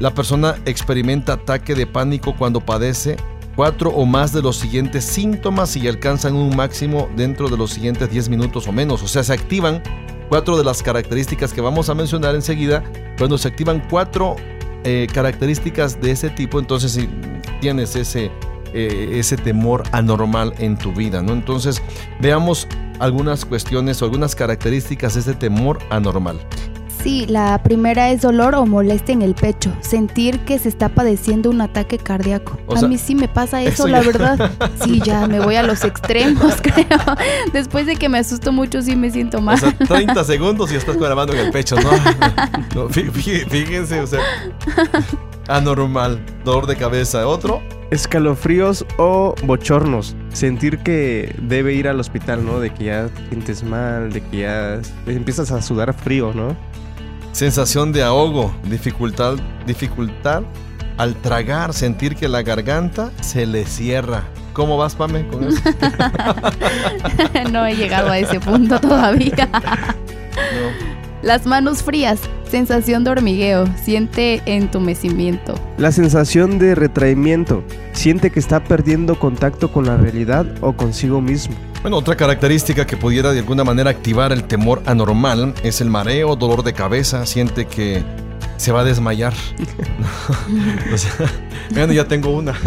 [0.00, 3.16] La persona experimenta ataque de pánico cuando padece
[3.54, 8.10] cuatro o más de los siguientes síntomas y alcanzan un máximo dentro de los siguientes
[8.10, 9.02] 10 minutos o menos.
[9.02, 9.82] O sea, se activan
[10.28, 12.82] cuatro de las características que vamos a mencionar enseguida.
[13.16, 14.36] Cuando se activan cuatro
[14.82, 16.98] eh, características de ese tipo, entonces
[17.60, 18.32] tienes ese,
[18.72, 21.32] eh, ese temor anormal en tu vida, ¿no?
[21.32, 21.80] Entonces,
[22.20, 22.66] veamos
[23.00, 26.38] algunas cuestiones o algunas características de este temor anormal.
[27.02, 31.50] Sí, la primera es dolor o molestia en el pecho, sentir que se está padeciendo
[31.50, 32.56] un ataque cardíaco.
[32.66, 34.50] O a sea, mí sí me pasa eso, eso la ya- verdad.
[34.82, 36.86] Sí, ya me voy a los extremos, creo.
[37.52, 39.56] Después de que me asusto mucho, sí me siento mal.
[39.56, 41.90] O sea, 30 segundos y estás con la mano en el pecho, ¿no?
[42.74, 44.20] No, fí- fí- Fíjense, o sea,
[45.48, 47.26] anormal, dolor de cabeza.
[47.28, 47.60] Otro,
[47.90, 50.16] Escalofríos o bochornos.
[50.34, 52.60] Sentir que debe ir al hospital, ¿no?
[52.60, 56.54] De que ya te sientes mal, de que ya empiezas a sudar frío, ¿no?
[57.34, 59.34] sensación de ahogo, dificultad,
[59.66, 60.44] dificultad
[60.96, 64.22] al tragar, sentir que la garganta se le cierra.
[64.52, 65.60] ¿Cómo vas, Pame, con eso?
[67.50, 69.48] no he llegado a ese punto todavía.
[70.34, 70.93] No.
[71.24, 72.20] Las manos frías,
[72.50, 75.54] sensación de hormigueo, siente entumecimiento.
[75.78, 77.64] La sensación de retraimiento.
[77.92, 81.56] Siente que está perdiendo contacto con la realidad o consigo mismo.
[81.80, 86.36] Bueno, otra característica que pudiera de alguna manera activar el temor anormal es el mareo,
[86.36, 88.04] dolor de cabeza, siente que
[88.58, 89.32] se va a desmayar.
[90.92, 91.10] O sea,
[91.70, 92.52] bueno, ya tengo una.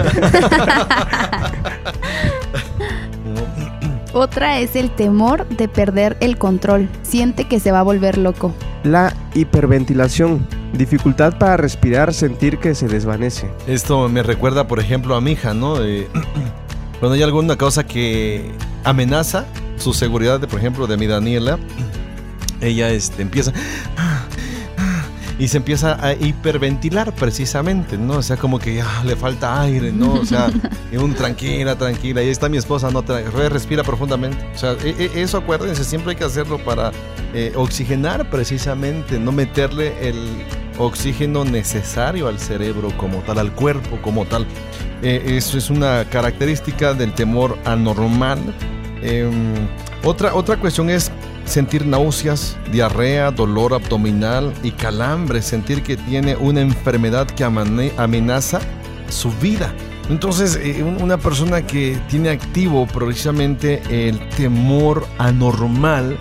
[4.19, 8.51] Otra es el temor de perder el control, siente que se va a volver loco.
[8.83, 10.47] La hiperventilación.
[10.73, 13.47] Dificultad para respirar, sentir que se desvanece.
[13.67, 15.83] Esto me recuerda, por ejemplo, a mi hija, ¿no?
[15.83, 16.07] Eh,
[16.99, 18.51] cuando hay alguna cosa que
[18.83, 19.45] amenaza
[19.77, 21.59] su seguridad, de, por ejemplo, de mi Daniela,
[22.59, 23.53] ella este, empieza
[25.39, 28.13] y se empieza a hiperventilar precisamente, ¿no?
[28.13, 30.13] O sea, como que ah, le falta aire, ¿no?
[30.13, 30.49] O sea,
[30.99, 32.21] un tranquila, tranquila.
[32.21, 34.37] Y ahí está mi esposa, no, respira profundamente.
[34.55, 36.91] O sea, e- e- eso acuérdense, siempre hay que hacerlo para
[37.33, 40.17] eh, oxigenar precisamente, no meterle el
[40.79, 44.45] oxígeno necesario al cerebro como tal, al cuerpo como tal.
[45.03, 48.39] Eh, eso es una característica del temor anormal.
[49.03, 49.53] Em,
[50.03, 51.11] otra, otra cuestión es
[51.47, 58.59] sentir náuseas, diarrea, dolor abdominal y calambres, sentir que tiene una enfermedad que amenaza
[59.09, 59.73] su vida.
[60.09, 66.17] Entonces, eh, un- una persona que tiene activo precisamente el temor anormal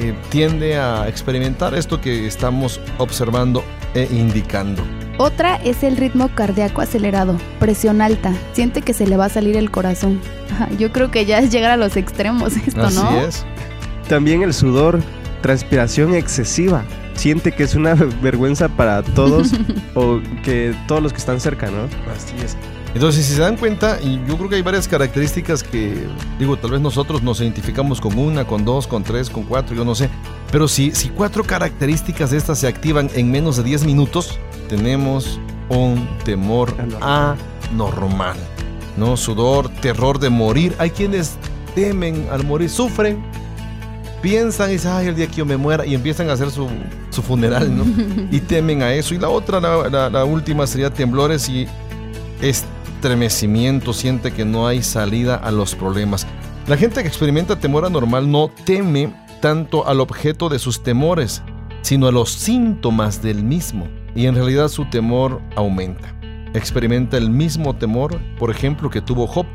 [0.00, 3.64] eh, tiende a experimentar esto que estamos observando
[3.94, 4.82] e indicando.
[5.18, 9.56] Otra es el ritmo cardíaco acelerado, presión alta, siente que se le va a salir
[9.56, 10.20] el corazón.
[10.78, 13.20] Yo creo que ya es llegar a los extremos esto, Así ¿no?
[13.22, 13.44] es.
[14.08, 15.00] También el sudor,
[15.42, 16.84] transpiración excesiva.
[17.14, 19.50] Siente que es una vergüenza para todos
[19.94, 21.84] o que todos los que están cerca, ¿no?
[22.14, 22.56] Así es.
[22.94, 26.06] Entonces, si se dan cuenta, y yo creo que hay varias características que,
[26.38, 29.84] digo, tal vez nosotros nos identificamos con una, con dos, con tres, con cuatro, yo
[29.84, 30.08] no sé.
[30.50, 34.38] Pero si, si cuatro características de estas se activan en menos de 10 minutos,
[34.68, 35.38] tenemos
[35.68, 38.36] un temor anormal.
[38.96, 39.16] ¿No?
[39.16, 40.74] Sudor, terror de morir.
[40.78, 41.36] Hay quienes
[41.74, 43.22] temen al morir, sufren,
[44.22, 46.68] piensan y dicen, ay, el día que yo me muera, y empiezan a hacer su,
[47.10, 47.84] su funeral, ¿no?
[48.30, 49.14] y temen a eso.
[49.14, 51.66] Y la otra, la, la- la última sería temblores y
[52.40, 52.64] es
[52.96, 56.26] estremecimiento, siente que no hay salida a los problemas.
[56.66, 61.42] La gente que experimenta temor anormal no teme tanto al objeto de sus temores,
[61.82, 66.12] sino a los síntomas del mismo, y en realidad su temor aumenta.
[66.54, 69.46] Experimenta el mismo temor, por ejemplo, que tuvo Job.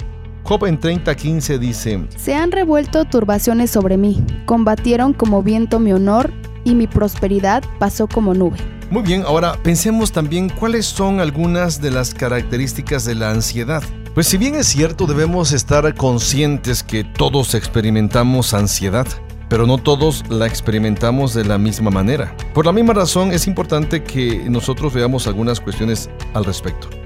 [0.44, 6.32] Job en 30:15 dice, Se han revuelto turbaciones sobre mí, combatieron como viento mi honor
[6.66, 8.58] y mi prosperidad pasó como nube.
[8.90, 13.82] Muy bien, ahora pensemos también cuáles son algunas de las características de la ansiedad.
[14.14, 19.08] Pues si bien es cierto, debemos estar conscientes que todos experimentamos ansiedad,
[19.50, 22.36] pero no todos la experimentamos de la misma manera.
[22.54, 27.03] Por la misma razón es importante que nosotros veamos algunas cuestiones al respecto.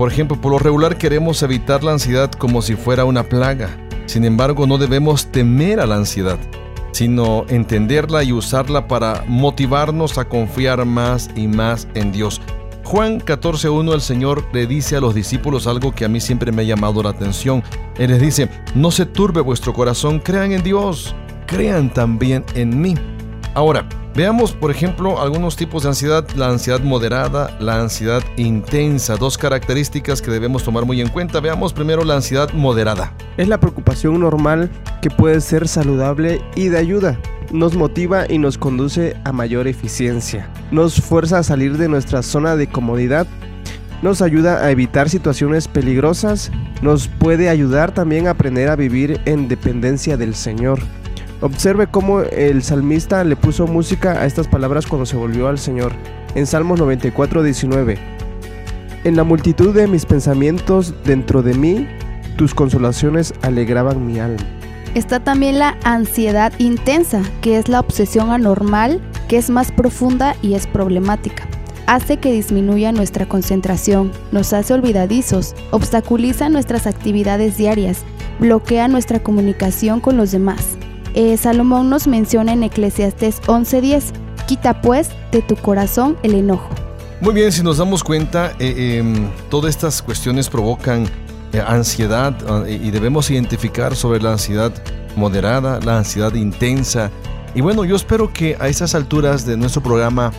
[0.00, 3.68] Por ejemplo, por lo regular queremos evitar la ansiedad como si fuera una plaga.
[4.06, 6.38] Sin embargo, no debemos temer a la ansiedad
[6.92, 12.40] sino entenderla y usarla para motivarnos a confiar más y más en Dios.
[12.82, 16.62] Juan 14.1 el Señor le dice a los discípulos algo que a mí siempre me
[16.62, 17.62] ha llamado la atención.
[17.98, 21.14] Él les dice, no se turbe vuestro corazón, crean en Dios,
[21.46, 22.94] crean también en mí.
[23.54, 29.38] Ahora, veamos por ejemplo algunos tipos de ansiedad, la ansiedad moderada, la ansiedad intensa, dos
[29.38, 31.40] características que debemos tomar muy en cuenta.
[31.40, 33.12] Veamos primero la ansiedad moderada.
[33.36, 34.70] Es la preocupación normal
[35.02, 37.18] que puede ser saludable y de ayuda.
[37.52, 40.48] Nos motiva y nos conduce a mayor eficiencia.
[40.70, 43.26] Nos fuerza a salir de nuestra zona de comodidad.
[44.02, 46.50] Nos ayuda a evitar situaciones peligrosas.
[46.80, 50.80] Nos puede ayudar también a aprender a vivir en dependencia del Señor.
[51.42, 55.92] Observe cómo el salmista le puso música a estas palabras cuando se volvió al Señor.
[56.34, 57.98] En Salmos 94, 19.
[59.04, 61.88] En la multitud de mis pensamientos dentro de mí,
[62.36, 64.44] tus consolaciones alegraban mi alma.
[64.94, 70.54] Está también la ansiedad intensa, que es la obsesión anormal, que es más profunda y
[70.54, 71.44] es problemática.
[71.86, 78.04] Hace que disminuya nuestra concentración, nos hace olvidadizos, obstaculiza nuestras actividades diarias,
[78.40, 80.76] bloquea nuestra comunicación con los demás.
[81.14, 84.12] Eh, Salomón nos menciona en Eclesiastes 11:10,
[84.46, 86.68] quita pues de tu corazón el enojo.
[87.20, 91.06] Muy bien, si nos damos cuenta, eh, em, todas estas cuestiones provocan
[91.52, 92.34] eh, ansiedad
[92.66, 94.72] eh, y debemos identificar sobre la ansiedad
[95.16, 97.10] moderada, la ansiedad intensa.
[97.54, 100.32] Y bueno, yo espero que a esas alturas de nuestro programa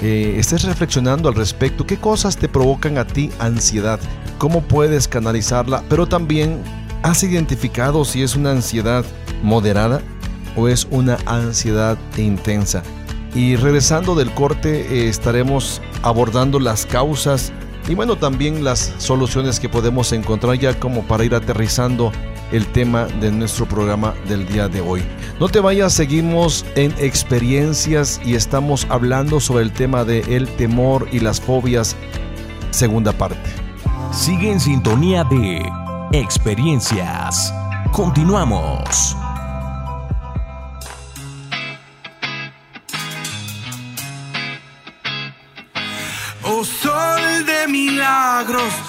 [0.00, 1.84] estés reflexionando al respecto.
[1.84, 3.98] ¿Qué cosas te provocan a ti ansiedad?
[4.38, 5.82] ¿Cómo puedes canalizarla?
[5.88, 6.62] Pero también,
[7.02, 9.04] ¿has identificado si es una ansiedad
[9.42, 10.00] moderada
[10.58, 12.82] o es una ansiedad intensa?
[13.34, 17.52] Y regresando del corte, eh, estaremos abordando las causas
[17.88, 22.12] y bueno, también las soluciones que podemos encontrar ya como para ir aterrizando
[22.52, 25.02] el tema de nuestro programa del día de hoy.
[25.40, 31.08] No te vayas, seguimos en experiencias y estamos hablando sobre el tema de el temor
[31.12, 31.96] y las fobias,
[32.70, 33.50] segunda parte.
[34.12, 35.62] Sigue en sintonía de
[36.12, 37.52] experiencias.
[37.92, 39.16] Continuamos.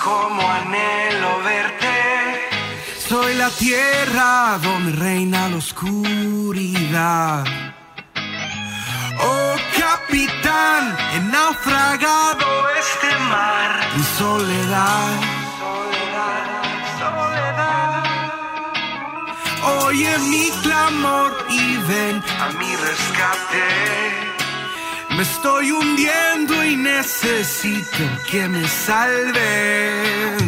[0.04, 2.50] Como anhelo verte.
[3.08, 7.46] Soy la tierra donde reina la oscuridad.
[9.20, 15.20] Oh capitán, he naufragado este mar en soledad.
[19.82, 24.29] Oye mi clamor y ven a mi rescate.
[25.20, 30.44] Me estoy hundiendo y necesito que me salves.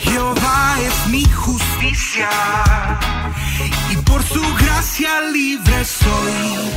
[0.00, 2.28] Jehová es mi justicia
[3.92, 6.68] y por su gracia libre soy.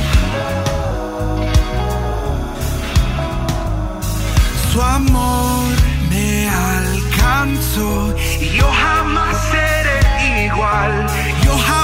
[4.72, 5.74] Su amor
[6.08, 11.31] me alcanzó y yo jamás seré igual.
[11.44, 11.81] Yo jamás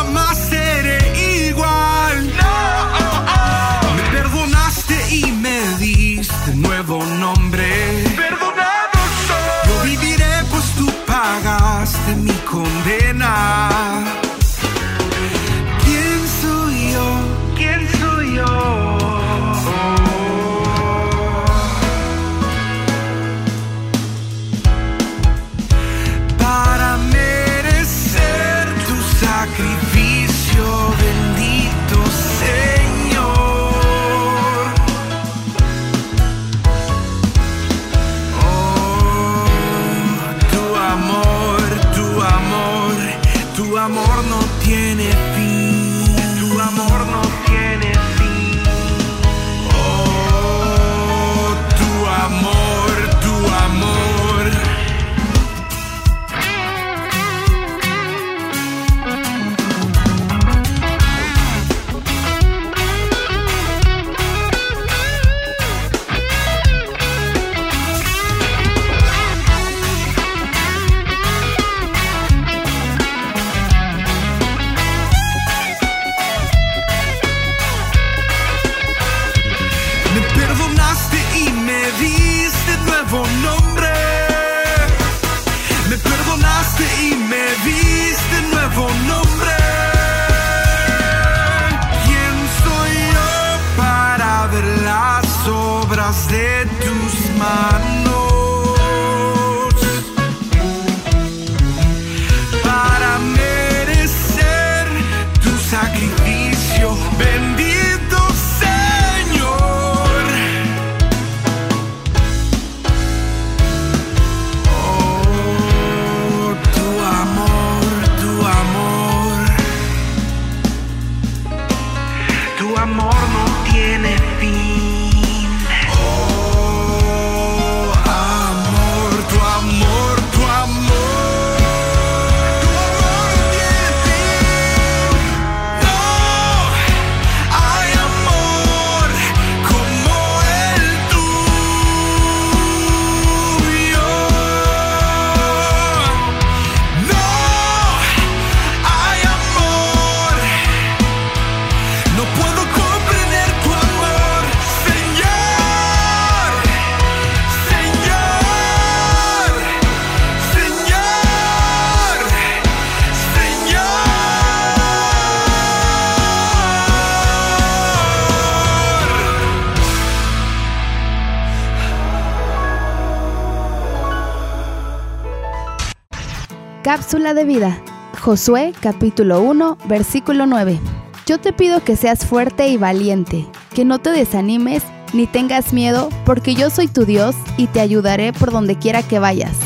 [177.45, 177.83] vida.
[178.21, 180.79] Josué capítulo 1 versículo 9.
[181.27, 184.83] Yo te pido que seas fuerte y valiente, que no te desanimes
[185.13, 189.19] ni tengas miedo, porque yo soy tu Dios y te ayudaré por donde quiera que
[189.19, 189.57] vayas.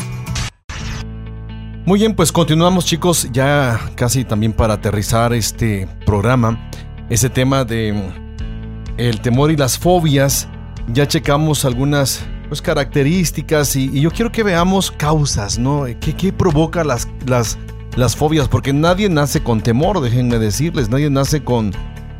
[1.85, 6.69] Muy bien, pues continuamos chicos, ya casi también para aterrizar este programa,
[7.09, 10.47] ese tema de mm, el temor y las fobias,
[10.87, 15.85] ya checamos algunas pues, características y, yo quiero que veamos causas, ¿no?
[15.99, 17.57] ¿Qué, qué provoca las, las,
[17.95, 18.47] las fobias?
[18.47, 21.73] Porque nadie nace con temor, déjenme decirles, nadie nace con,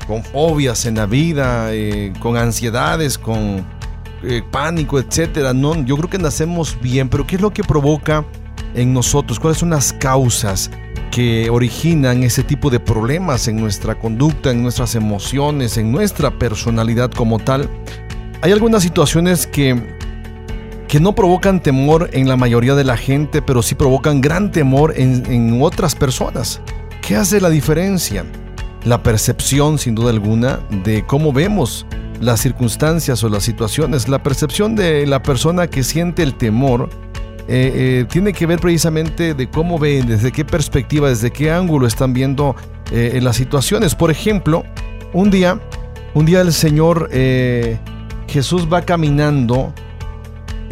[0.07, 3.63] con fobias en la vida, eh, con ansiedades, con
[4.23, 5.53] eh, pánico, etcétera.
[5.53, 8.25] No, yo creo que nacemos bien, pero ¿qué es lo que provoca
[8.73, 9.39] en nosotros?
[9.39, 10.71] ¿Cuáles son las causas
[11.11, 17.11] que originan ese tipo de problemas en nuestra conducta, en nuestras emociones, en nuestra personalidad
[17.11, 17.69] como tal?
[18.41, 20.01] Hay algunas situaciones que
[20.93, 24.93] que no provocan temor en la mayoría de la gente, pero sí provocan gran temor
[24.95, 26.61] en, en otras personas.
[27.01, 28.23] ¿Qué hace la diferencia?
[28.85, 31.87] La percepción, sin duda alguna, de cómo vemos
[32.21, 34.07] las circunstancias o las situaciones.
[34.07, 36.91] La percepción de la persona que siente el temor
[37.47, 41.87] eh, eh, tiene que ver precisamente de cómo ven, desde qué perspectiva, desde qué ángulo
[41.87, 42.55] están viendo
[42.91, 43.95] eh, las situaciones.
[43.95, 44.63] Por ejemplo,
[45.11, 45.59] un día,
[46.13, 47.09] un día el Señor
[48.27, 49.73] Jesús va caminando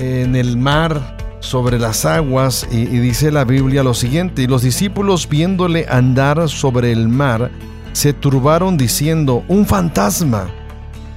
[0.02, 5.30] en el mar sobre las aguas y, dice la Biblia lo siguiente, y los discípulos
[5.30, 7.52] viéndole andar sobre el mar,
[7.94, 10.48] se turbaron diciendo, un fantasma,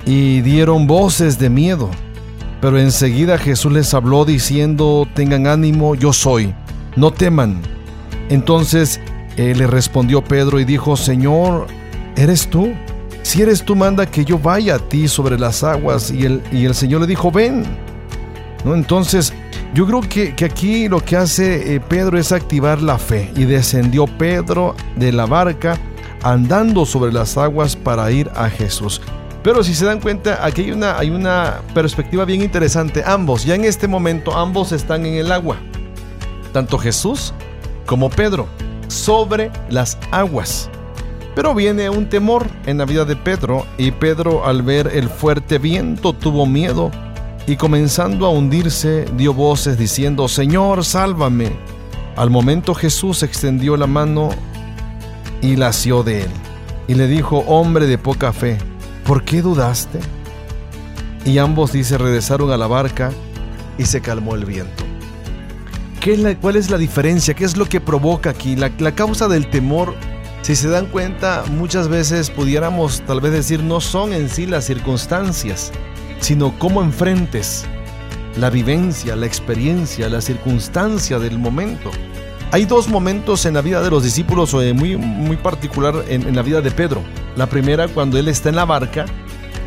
[0.05, 1.91] y dieron voces de miedo.
[2.61, 6.55] Pero enseguida Jesús les habló diciendo, tengan ánimo, yo soy,
[6.97, 7.63] no teman.
[8.29, 9.01] Entonces
[9.37, 11.67] eh, le respondió Pedro y dijo, Señor,
[12.17, 12.73] ¿eres tú?
[13.23, 16.11] Si eres tú, manda que yo vaya a ti sobre las aguas.
[16.11, 17.65] Y el, y el Señor le dijo, ven.
[18.65, 19.33] Entonces,
[19.75, 23.31] yo creo que, que aquí lo que hace eh, Pedro es activar la fe.
[23.37, 25.79] Y descendió Pedro de la barca
[26.23, 29.01] andando sobre las aguas para ir a Jesús.
[29.43, 33.03] Pero si se dan cuenta, aquí hay una, hay una perspectiva bien interesante.
[33.05, 35.57] Ambos, ya en este momento, ambos están en el agua.
[36.53, 37.35] Tanto Jesús
[37.85, 38.49] como Pedro,
[38.89, 40.71] sobre las aguas.
[41.35, 45.59] Pero viene un temor en la vida de Pedro y Pedro al ver el fuerte
[45.59, 46.91] viento tuvo miedo
[47.47, 51.53] y comenzando a hundirse dio voces diciendo, Señor, sálvame.
[52.17, 54.31] Al momento Jesús extendió la mano
[55.43, 56.31] y la asió de él
[56.87, 58.59] y le dijo, hombre de poca fe,
[59.05, 59.99] ¿por qué dudaste?
[61.25, 63.11] Y ambos, dice, regresaron a la barca
[63.79, 64.85] y se calmó el viento.
[66.01, 67.35] ¿Qué es la- ¿Cuál es la diferencia?
[67.35, 68.57] ¿Qué es lo que provoca aquí?
[68.57, 69.95] La, la causa del temor,
[70.43, 74.65] si se dan cuenta, muchas veces pudiéramos tal vez decir no son en sí las
[74.67, 75.73] circunstancias,
[76.21, 77.67] sino cómo enfrentes
[78.37, 81.91] la vivencia, la experiencia, la circunstancia del momento.
[82.51, 86.43] Hay dos momentos en la vida de los discípulos, eh, muy, muy particular en, la
[86.43, 87.03] vida de Pedro.
[87.37, 89.07] La primera cuando él está en la barca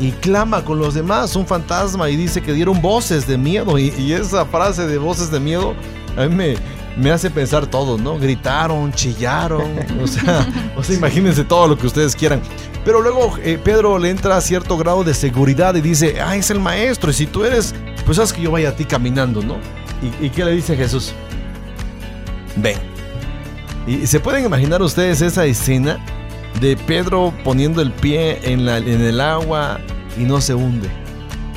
[0.00, 3.78] y clama con los demás, un fantasma, y dice que dieron voces de miedo.
[3.78, 5.74] Y, esa frase de voces de miedo
[6.16, 6.54] a mí me,
[6.96, 8.18] me hace pensar todo, ¿no?
[8.18, 9.70] Gritaron, chillaron,
[10.02, 10.46] o sea,
[10.94, 12.40] imagínense todo lo que ustedes quieran.
[12.84, 16.50] Pero luego eh, Pedro le entra a cierto grado de seguridad y dice, ah, es
[16.50, 17.74] el maestro, y si tú eres,
[18.06, 19.56] pues haz que yo vaya a ti caminando, ¿no?
[20.20, 21.12] ¿Y, y qué le dice Jesús?
[22.56, 22.78] Ven.
[23.86, 25.98] Y se pueden imaginar ustedes esa escena
[26.60, 29.78] de Pedro poniendo el pie en, la- en el agua
[30.18, 30.88] y no se hunde.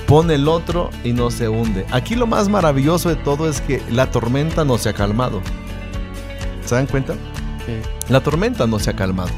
[0.08, 1.86] Pone el otro y no se hunde.
[1.92, 5.42] Aquí lo más maravilloso de todo es que la tormenta no se ha calmado.
[6.66, 7.14] ¿Se dan cuenta?
[8.10, 9.30] La tormenta no se ha calmado.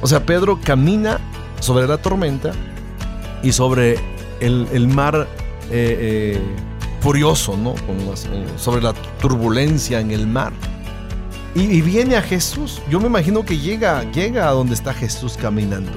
[0.00, 1.18] O sea, Pedro camina
[1.60, 2.52] sobre la tormenta
[3.42, 3.98] y sobre
[4.40, 5.26] el, el mar
[5.70, 6.40] eh, eh,
[7.00, 7.74] furioso, ¿no?
[7.86, 10.52] Con las- eh, sobre la turbulencia en el mar.
[11.54, 12.82] Y, y viene a Jesús.
[12.90, 15.92] Yo me imagino que llega, llega a donde está Jesús caminando.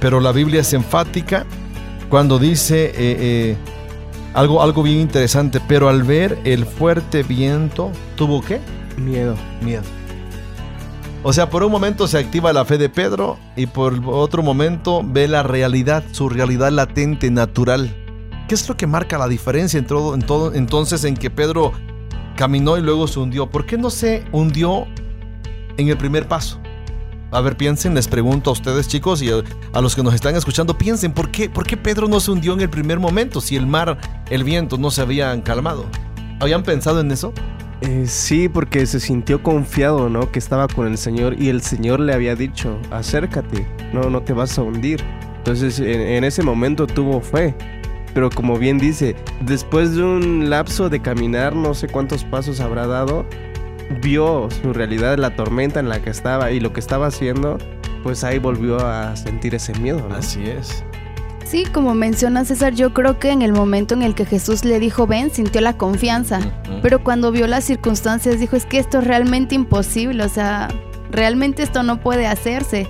[0.00, 1.46] Pero la Biblia es enfática
[2.10, 3.56] cuando dice eh,
[4.34, 5.60] algo, algo bien interesante.
[5.68, 8.58] Pero al ver el fuerte viento, ¿tuvo qué?
[8.96, 9.36] Miedo.
[9.62, 9.82] Miedo.
[11.24, 15.02] O sea, por un momento se activa la fe de Pedro y por otro momento
[15.04, 17.96] ve la realidad, su realidad latente, natural.
[18.48, 21.72] ¿Qué es lo que marca la diferencia en en todo entonces en que Pedro
[22.36, 23.48] caminó y luego se hundió?
[23.48, 24.88] ¿Por qué no se hundió
[25.76, 26.58] en el primer paso?
[27.30, 29.42] A ver, piensen, les pregunto a ustedes chicos y a,
[29.72, 32.52] a los que nos están escuchando, piensen, ¿por qué, ¿por qué Pedro no se hundió
[32.52, 33.96] en el primer momento si el mar,
[34.28, 35.86] el viento no se habían calmado?
[36.40, 37.32] ¿Habían pensado en eso?
[37.82, 40.30] Eh, sí, porque se sintió confiado, ¿no?
[40.30, 44.32] Que estaba con el Señor y el Señor le había dicho, acércate, no, no te
[44.32, 45.02] vas a hundir.
[45.38, 47.54] Entonces en, ese momento tuvo fe.
[48.14, 52.86] Pero como bien dice, después de un lapso de caminar, no sé cuántos pasos habrá
[52.86, 53.26] dado,
[54.00, 57.58] vio su realidad, la tormenta en la que estaba y lo que estaba haciendo,
[58.04, 60.06] pues ahí volvió a sentir ese miedo.
[60.12, 60.84] Así es.
[61.52, 64.80] Sí, como menciona César, yo creo que en el momento en el que Jesús le
[64.80, 66.40] dijo ven, sintió la confianza.
[66.80, 70.68] Pero cuando vio las circunstancias dijo, es que esto es realmente imposible, o sea,
[71.10, 72.88] realmente esto no puede hacerse.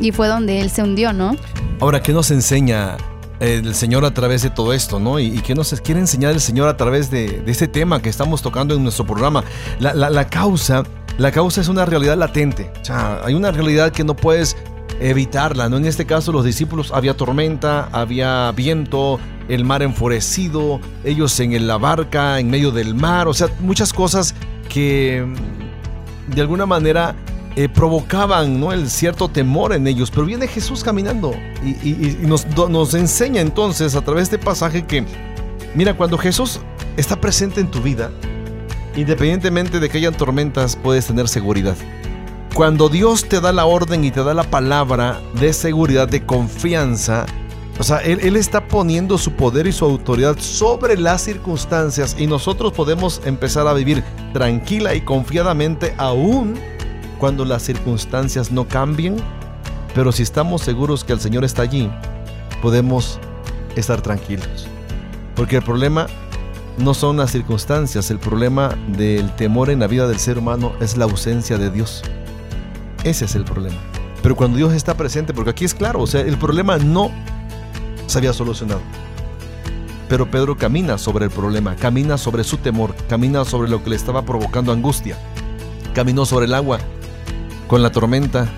[0.00, 1.36] Y fue donde él se hundió, ¿no?
[1.78, 2.96] Ahora, ¿qué nos enseña
[3.38, 5.20] el Señor a través de todo esto, no?
[5.20, 8.08] ¿Y, y qué nos quiere enseñar el Señor a través de, de este tema que
[8.08, 9.44] estamos tocando en nuestro programa?
[9.78, 10.82] La, la- la causa,
[11.16, 12.72] la causa es una realidad latente.
[12.82, 14.56] O sea, hay una realidad que no puedes
[15.00, 15.78] evitarla, ¿no?
[15.78, 21.78] En este caso, los discípulos, había tormenta, había viento, el mar enfurecido, ellos en la
[21.78, 24.34] barca, en medio del mar, o sea, muchas cosas
[24.68, 27.16] que mm, de alguna manera
[27.56, 28.72] eh, provocaban ¿no?
[28.72, 30.10] el cierto temor en ellos.
[30.10, 31.34] Pero viene Jesús caminando
[31.64, 35.04] y, nos, nos enseña entonces a través de este pasaje que,
[35.74, 36.60] mira, cuando Jesús
[36.96, 38.10] está presente en tu vida,
[38.96, 41.76] independientemente de que hayan tormentas, puedes tener seguridad.
[42.54, 47.24] Cuando Dios te da la orden y te da la palabra de seguridad, de confianza,
[47.78, 52.26] o sea, él, él está poniendo su poder y su autoridad sobre las circunstancias y
[52.26, 56.58] nosotros podemos empezar a vivir tranquila y confiadamente aún
[57.18, 59.16] cuando las circunstancias no cambien.
[59.94, 61.90] Pero si estamos seguros que el Señor está allí,
[62.60, 63.18] podemos
[63.76, 64.66] estar tranquilos.
[65.34, 66.06] Porque el problema
[66.78, 70.96] no son las circunstancias, el problema del temor en la vida del ser humano es
[70.96, 72.02] la ausencia de Dios.
[73.04, 73.76] Ese es el problema.
[74.22, 77.10] Pero cuando Dios está presente, porque aquí es claro, o sea, el problema no
[78.06, 78.80] se había solucionado.
[80.08, 83.96] Pero Pedro camina sobre el problema, camina sobre su temor, camina sobre lo que le
[83.96, 85.16] estaba provocando angustia.
[85.94, 86.78] Caminó sobre el agua
[87.68, 88.48] con la tormenta,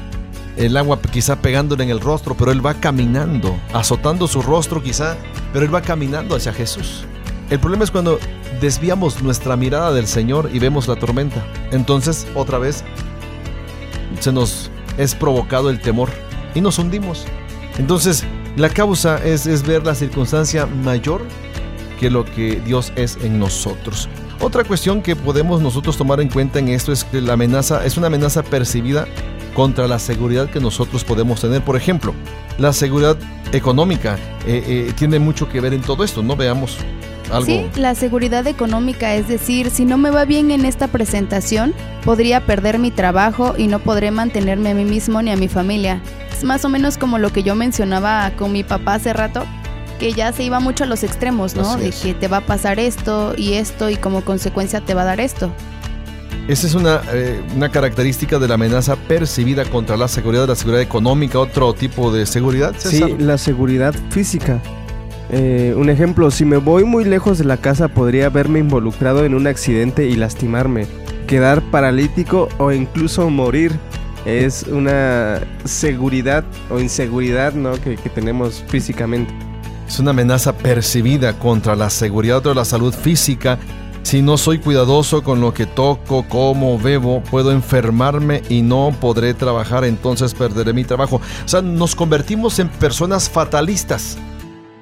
[0.57, 5.17] el agua quizá pegándole en el rostro, pero él va caminando, azotando su rostro quizá,
[5.53, 7.05] pero él va caminando hacia Jesús.
[7.51, 8.19] El problema es cuando
[8.61, 11.45] desviamos nuestra mirada del Señor y vemos la tormenta.
[11.71, 12.85] Entonces, otra vez,
[14.23, 16.09] se nos es provocado el temor
[16.55, 17.25] y nos hundimos.
[17.79, 18.25] Entonces,
[18.57, 21.23] la causa es, es ver la circunstancia mayor
[21.99, 24.09] que lo que Dios es en nosotros.
[24.41, 27.97] Otra cuestión que podemos nosotros tomar en cuenta en esto es que la amenaza es
[27.97, 29.07] una amenaza percibida
[29.55, 31.63] contra la seguridad que nosotros podemos tener.
[31.63, 32.15] Por ejemplo,
[32.59, 33.17] la seguridad
[33.53, 34.17] económica
[34.47, 36.37] eh, eh, tiene mucho que ver en todo esto, ¿no?
[36.37, 36.79] Veamos
[37.31, 37.47] algo.
[37.47, 42.45] Sí, la seguridad económica, es decir, si no me va bien en esta presentación, podría
[42.47, 46.01] perder mi trabajo y no podré mantenerme a mí mismo ni a mi familia.
[46.33, 49.45] Es más o menos como lo que yo mencionaba con mi papá hace rato,
[49.99, 51.71] que ya se iba mucho a los extremos, ¿no?
[51.71, 52.01] Así De es.
[52.01, 55.21] que te va a pasar esto y esto y como consecuencia te va a dar
[55.21, 55.53] esto.
[56.49, 60.83] Esa es una, eh, una característica de la amenaza percibida contra la seguridad, la seguridad
[60.83, 62.75] económica, otro tipo de seguridad.
[62.77, 63.11] César?
[63.11, 64.61] Sí, la seguridad física.
[65.35, 69.35] Eh, un ejemplo, si me voy muy lejos de la casa podría verme involucrado en
[69.35, 70.87] un accidente y lastimarme,
[71.27, 73.73] quedar paralítico o incluso morir.
[74.27, 77.73] Es una seguridad o inseguridad ¿no?
[77.81, 79.33] que, que tenemos físicamente.
[79.89, 83.59] Es una amenaza percibida contra la seguridad o la salud física
[84.05, 89.33] Si no soy cuidadoso con lo que toco, como, bebo, puedo enfermarme y no podré
[89.33, 91.17] trabajar, entonces perderé mi trabajo.
[91.45, 94.19] O sea, nos convertimos en personas fatalistas.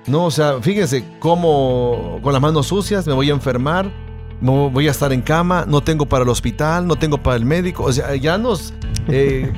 [0.06, 3.92] No, o sea, fíjense cómo con las manos sucias me voy a enfermar,
[4.40, 7.44] no voy a estar en cama, no tengo para el hospital, no tengo para el
[7.44, 7.84] médico.
[7.84, 8.72] O sea, ya nos
[9.08, 9.52] eh,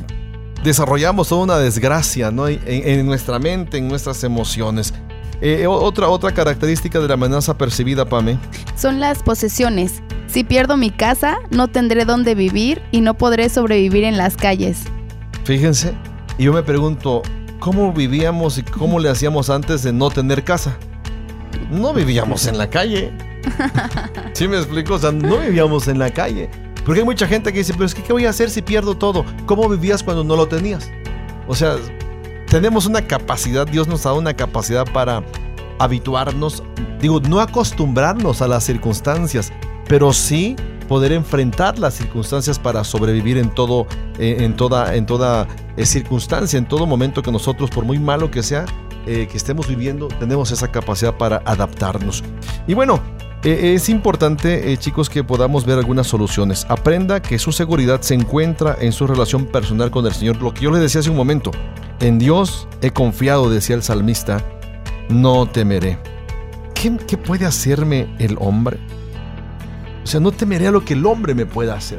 [0.64, 2.48] desarrollamos toda una desgracia ¿no?
[2.48, 4.94] en, en nuestra mente, en nuestras emociones.
[5.40, 8.38] Eh, otra, otra característica de la amenaza percibida, Pame.
[8.76, 10.02] Son las posesiones.
[10.26, 14.84] Si pierdo mi casa, no tendré dónde vivir y no podré sobrevivir en las calles.
[15.44, 15.92] Fíjense,
[16.38, 17.22] y yo me pregunto,
[17.64, 20.76] ¿cómo vivíamos y cómo le hacíamos antes de no tener casa?
[21.70, 23.10] No vivíamos en la calle.
[24.34, 24.94] ¿Sí me explico?
[24.94, 26.50] O sea, no vivíamos en la calle.
[26.84, 28.98] Porque hay mucha gente que dice, pero es que ¿qué voy a hacer si pierdo
[28.98, 29.24] todo?
[29.46, 30.90] ¿Cómo vivías cuando no lo tenías?
[31.48, 31.76] O sea,
[32.50, 35.24] tenemos una capacidad, Dios nos ha dado una capacidad para
[35.78, 36.62] habituarnos,
[37.00, 39.54] digo, no acostumbrarnos a las circunstancias,
[39.88, 40.54] pero sí
[40.84, 43.86] poder enfrentar las circunstancias para sobrevivir en todo,
[44.18, 48.30] eh, en toda, en toda eh, circunstancia, en todo momento que nosotros, por muy malo
[48.30, 48.64] que sea,
[49.06, 52.22] eh, que estemos viviendo, tenemos esa capacidad para adaptarnos.
[52.66, 53.00] Y bueno,
[53.42, 56.64] es importante, chicos, que podamos ver algunas soluciones.
[56.70, 60.40] Aprenda que su seguridad se encuentra en su relación personal con el Señor.
[60.40, 61.50] Lo que yo le decía hace un momento,
[62.00, 64.42] en Dios he confiado, decía el salmista,
[65.10, 65.98] no temeré.
[66.72, 68.78] ¿Qué, qué puede hacerme el hombre?
[70.04, 71.98] O sea, no temeré a lo que el hombre me pueda hacer.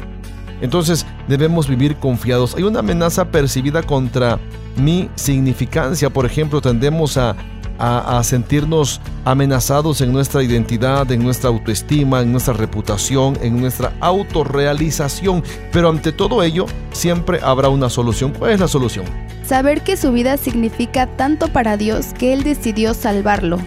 [0.62, 2.56] Entonces debemos vivir confiados.
[2.56, 4.40] Hay una amenaza percibida contra
[4.78, 6.10] mi significancia.
[6.10, 7.36] Por ejemplo, tendemos a,
[7.78, 13.94] a, a, sentirnos amenazados en nuestra identidad, en nuestra autoestima, en nuestra reputación, en nuestra
[14.00, 15.44] autorrealización.
[15.72, 18.34] Pero ante todo ello, siempre habrá una solución.
[18.38, 19.06] ¿Cuál es la solución?
[19.46, 23.60] Saber que su vida significa tanto para Dios que Él decidió salvarlo.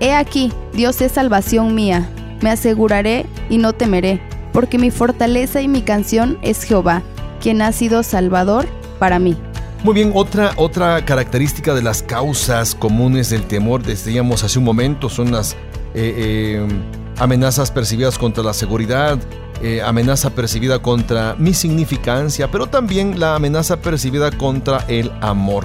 [0.00, 2.08] He aquí, Dios es salvación mía.
[2.40, 4.20] Me aseguraré y no temeré,
[4.52, 7.02] porque mi fortaleza y mi canción es Jehová,
[7.40, 8.66] quien ha sido salvador
[8.98, 9.36] para mí.
[9.84, 15.08] Muy bien, otra, otra característica de las causas comunes del temor, decíamos hace un momento,
[15.08, 15.56] son las eh,
[15.94, 16.68] eh,
[17.16, 19.18] amenazas percibidas contra la seguridad,
[19.62, 25.64] eh, amenaza percibida contra mi significancia, pero también la amenaza percibida contra el amor.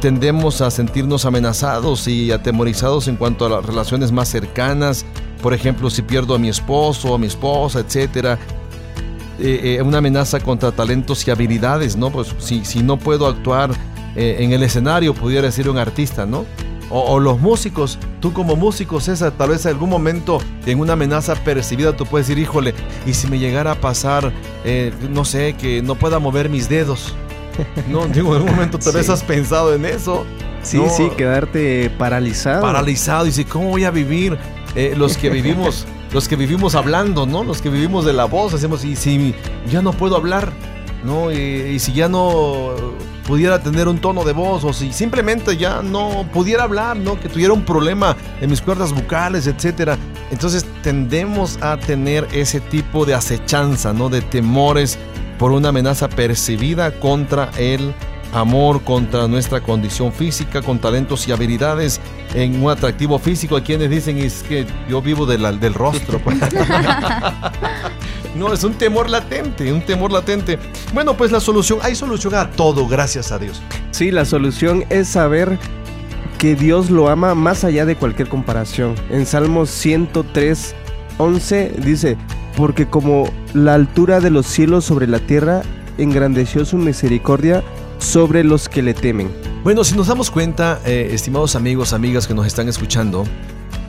[0.00, 5.06] Tendemos a sentirnos amenazados y atemorizados en cuanto a las relaciones más cercanas,
[5.42, 8.38] por ejemplo, si pierdo a mi esposo, a mi esposa, etcétera.
[9.40, 12.10] Eh, eh, una amenaza contra talentos y habilidades, ¿no?
[12.10, 13.70] Pues si, si no puedo actuar
[14.16, 16.44] eh, en el escenario, pudiera decir un artista, ¿no?
[16.90, 20.94] O, o, los músicos, tú como músico, César, tal vez en algún momento en una
[20.94, 22.74] amenaza percibida tú puedes decir, híjole,
[23.06, 24.32] y si me llegara a pasar,
[24.64, 27.14] eh, no sé, que no pueda mover mis dedos.
[27.88, 29.12] No, digo, en algún momento tal vez Sí.
[29.12, 30.24] has pensado en eso.
[30.62, 30.88] Sí, No.
[30.88, 32.62] sí, quedarte paralizado.
[32.62, 34.36] paralizado y dice, ¿cómo voy a vivir?
[34.74, 37.44] Eh, los que vivimos, los que vivimos hablando, ¿no?
[37.44, 39.34] Los que vivimos de la voz, hacemos, y si
[39.70, 40.52] ya no puedo hablar,
[41.04, 41.32] ¿no?
[41.32, 42.74] Y, si ya no
[43.26, 47.18] pudiera tener un tono de voz, o si simplemente ya no pudiera hablar, ¿no?
[47.18, 49.98] Que tuviera un problema en mis cuerdas vocales, etcétera.
[50.30, 54.08] Entonces tendemos a tener ese tipo de acechanza, ¿no?
[54.08, 54.98] De temores
[55.38, 57.94] por una amenaza percibida contra el
[58.32, 62.00] amor, contra nuestra condición física, con talentos y habilidades,
[62.34, 63.56] en un atractivo físico.
[63.56, 66.20] Hay quienes dicen es que yo vivo de la- del rostro.
[68.36, 70.58] no, es un temor latente, un temor latente.
[70.92, 73.60] Bueno, pues la solución, hay solución a todo, gracias a Dios.
[73.90, 75.58] Sí, la solución es saber
[76.38, 78.94] que Dios lo ama más allá de cualquier comparación.
[79.10, 80.74] En Salmos 103,
[81.18, 82.16] 11 dice,
[82.56, 85.62] porque como la altura de los cielos sobre la tierra,
[85.96, 87.64] engrandeció su misericordia
[87.98, 89.30] sobre los que le temen.
[89.64, 93.24] Bueno, si nos damos cuenta, eh, estimados amigos, amigas que nos están escuchando,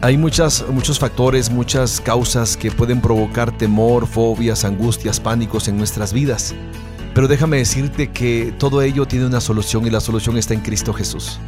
[0.01, 6.13] hay muchas, muchos factores, muchas causas que pueden provocar temor, fobias, angustias, pánicos en nuestras
[6.13, 6.55] vidas.
[7.13, 10.93] Pero déjame decirte que todo ello tiene una solución y la solución está en Cristo
[10.93, 11.39] Jesús.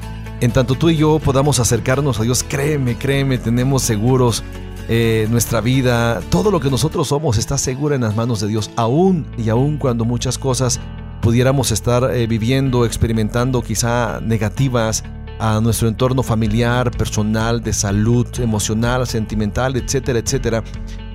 [0.42, 4.44] En tanto tú y yo podamos acercarnos a Dios, créeme, créeme, tenemos seguros
[4.90, 8.72] eh, nuestra vida, todo lo que nosotros somos está seguro en las manos de Dios,
[8.76, 10.80] aún y aún cuando muchas cosas
[11.22, 15.04] pudiéramos estar eh, viviendo, experimentando quizá negativas
[15.40, 20.64] a nuestro entorno familiar, personal, de salud, emocional, sentimental, etcétera, etcétera,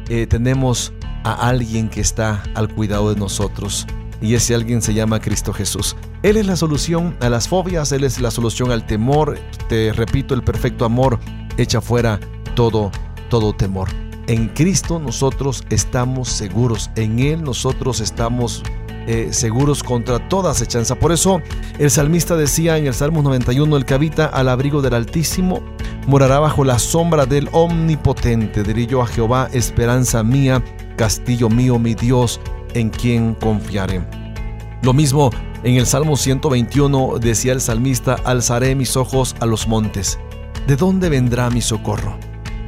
[0.09, 0.93] eh, tenemos
[1.25, 3.87] a alguien que está al cuidado de nosotros.
[4.21, 5.95] Y ese alguien se llama Cristo Jesús.
[6.23, 9.39] Él es la solución a las fobias, Él es la solución al temor.
[9.69, 11.21] Te repito, el perfecto amor
[11.59, 12.19] echa fuera
[12.55, 12.91] todo,
[13.29, 13.89] todo temor.
[14.27, 18.63] En Cristo nosotros estamos seguros, en Él nosotros estamos
[19.07, 20.97] eh, seguros contra toda acechanza.
[20.97, 21.41] Por eso
[21.79, 25.63] el salmista decía en el Salmo 91, el que habita al abrigo del Altísimo
[26.07, 28.63] morará bajo la sombra del Omnipotente.
[28.63, 30.63] Diré yo a Jehová, esperanza mía,
[30.97, 32.41] castillo mío, mi Dios,
[32.75, 34.07] en quien confiaré.
[34.83, 35.31] Lo mismo
[35.63, 40.19] en el Salmo 121 decía el salmista, alzaré mis ojos a los montes.
[40.67, 42.19] ¿De dónde vendrá mi socorro?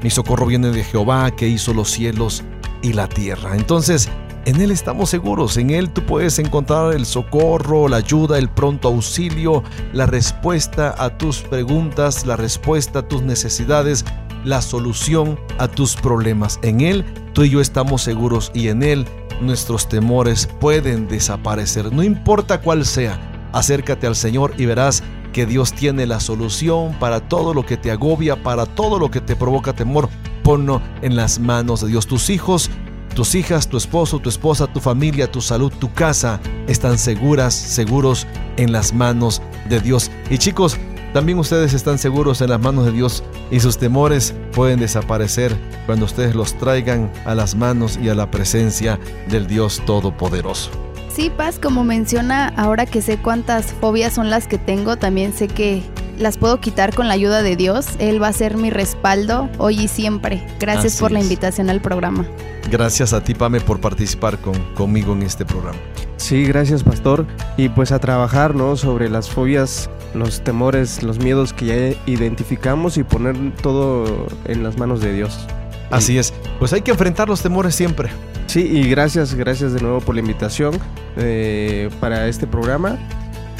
[0.03, 2.45] Mi socorro viene de Jehová que hizo los cielos
[2.83, 3.57] y la tierra.
[3.57, 4.09] Entonces,
[4.45, 8.89] en Él estamos seguros, en Él tú puedes encontrar el socorro, la ayuda, el pronto
[8.89, 9.63] auxilio,
[9.93, 14.05] la respuesta a tus preguntas, la respuesta a tus necesidades,
[14.45, 16.59] la solución a tus problemas.
[16.63, 19.07] En Él tú y yo estamos seguros y en Él
[19.41, 21.93] nuestros temores pueden desaparecer.
[21.93, 23.19] No importa cuál sea,
[23.53, 27.91] acércate al Señor y verás que Dios tiene la solución para todo lo que te
[27.91, 30.09] agobia, para todo lo que te provoca temor.
[30.43, 32.07] Ponlo en las manos de Dios.
[32.07, 32.71] Tus hijos,
[33.19, 36.39] tus hijas, tu esposo, tu esposa, tu familia, tu salud, tu casa
[36.69, 40.09] están seguras, seguros en las manos de Dios.
[40.31, 40.79] Y chicos,
[41.13, 45.57] también ustedes están seguros en las manos de Dios y sus temores pueden desaparecer
[45.87, 50.71] cuando ustedes los traigan a las manos y a la presencia del Dios Todopoderoso.
[51.13, 55.49] Sí, Paz, como menciona, ahora que sé cuántas fobias son las que tengo, también sé
[55.49, 55.83] que
[56.19, 57.87] las puedo quitar con la ayuda de Dios.
[57.99, 60.45] Él va a ser mi respaldo hoy y siempre.
[60.61, 61.25] Gracias Así por la es.
[61.25, 62.27] invitación al programa.
[62.71, 65.79] Gracias a ti, Pame, por participar con, conmigo en este programa.
[66.17, 67.27] Sí, gracias pastor.
[67.57, 68.77] Y pues a trabajar, ¿no?
[68.77, 74.77] Sobre las fobias, los temores, los miedos que ya identificamos y poner todo en las
[74.77, 75.47] manos de Dios.
[75.91, 78.11] Así es, pues hay que enfrentar los temores siempre.
[78.47, 80.79] Sí, y gracias, gracias de nuevo por la invitación
[81.17, 82.99] eh, para este programa.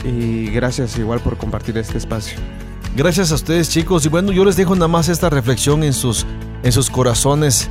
[0.05, 2.39] Y gracias igual por compartir este espacio.
[2.97, 6.27] Gracias a ustedes chicos y bueno, yo les dejo nada más esta reflexión en sus,
[6.63, 7.69] en sus corazones.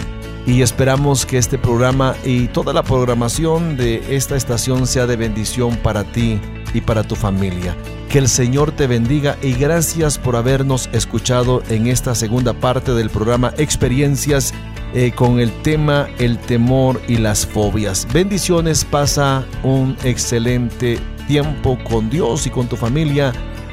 [0.47, 5.77] y esperamos que este programa y toda la programación de esta estación sea de bendición
[5.77, 6.39] para ti
[6.75, 7.75] y para tu familia.
[8.11, 13.09] Que el Señor te bendiga y gracias por habernos escuchado en esta segunda parte del
[13.09, 14.53] programa Experiencias
[14.93, 18.07] eh, con el tema el temor y las fobias.
[18.13, 23.33] Bendiciones, pasa un excelente tiempo con Dios y con tu familia.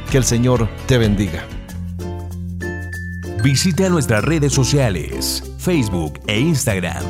[0.10, 1.46] Que el Señor te bendiga.
[3.44, 7.04] Visita nuestras redes sociales, Facebook e Instagram.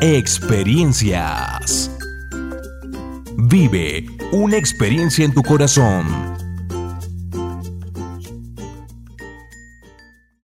[0.00, 1.90] Experiencias.
[3.36, 6.47] Vive una experiencia en tu corazón.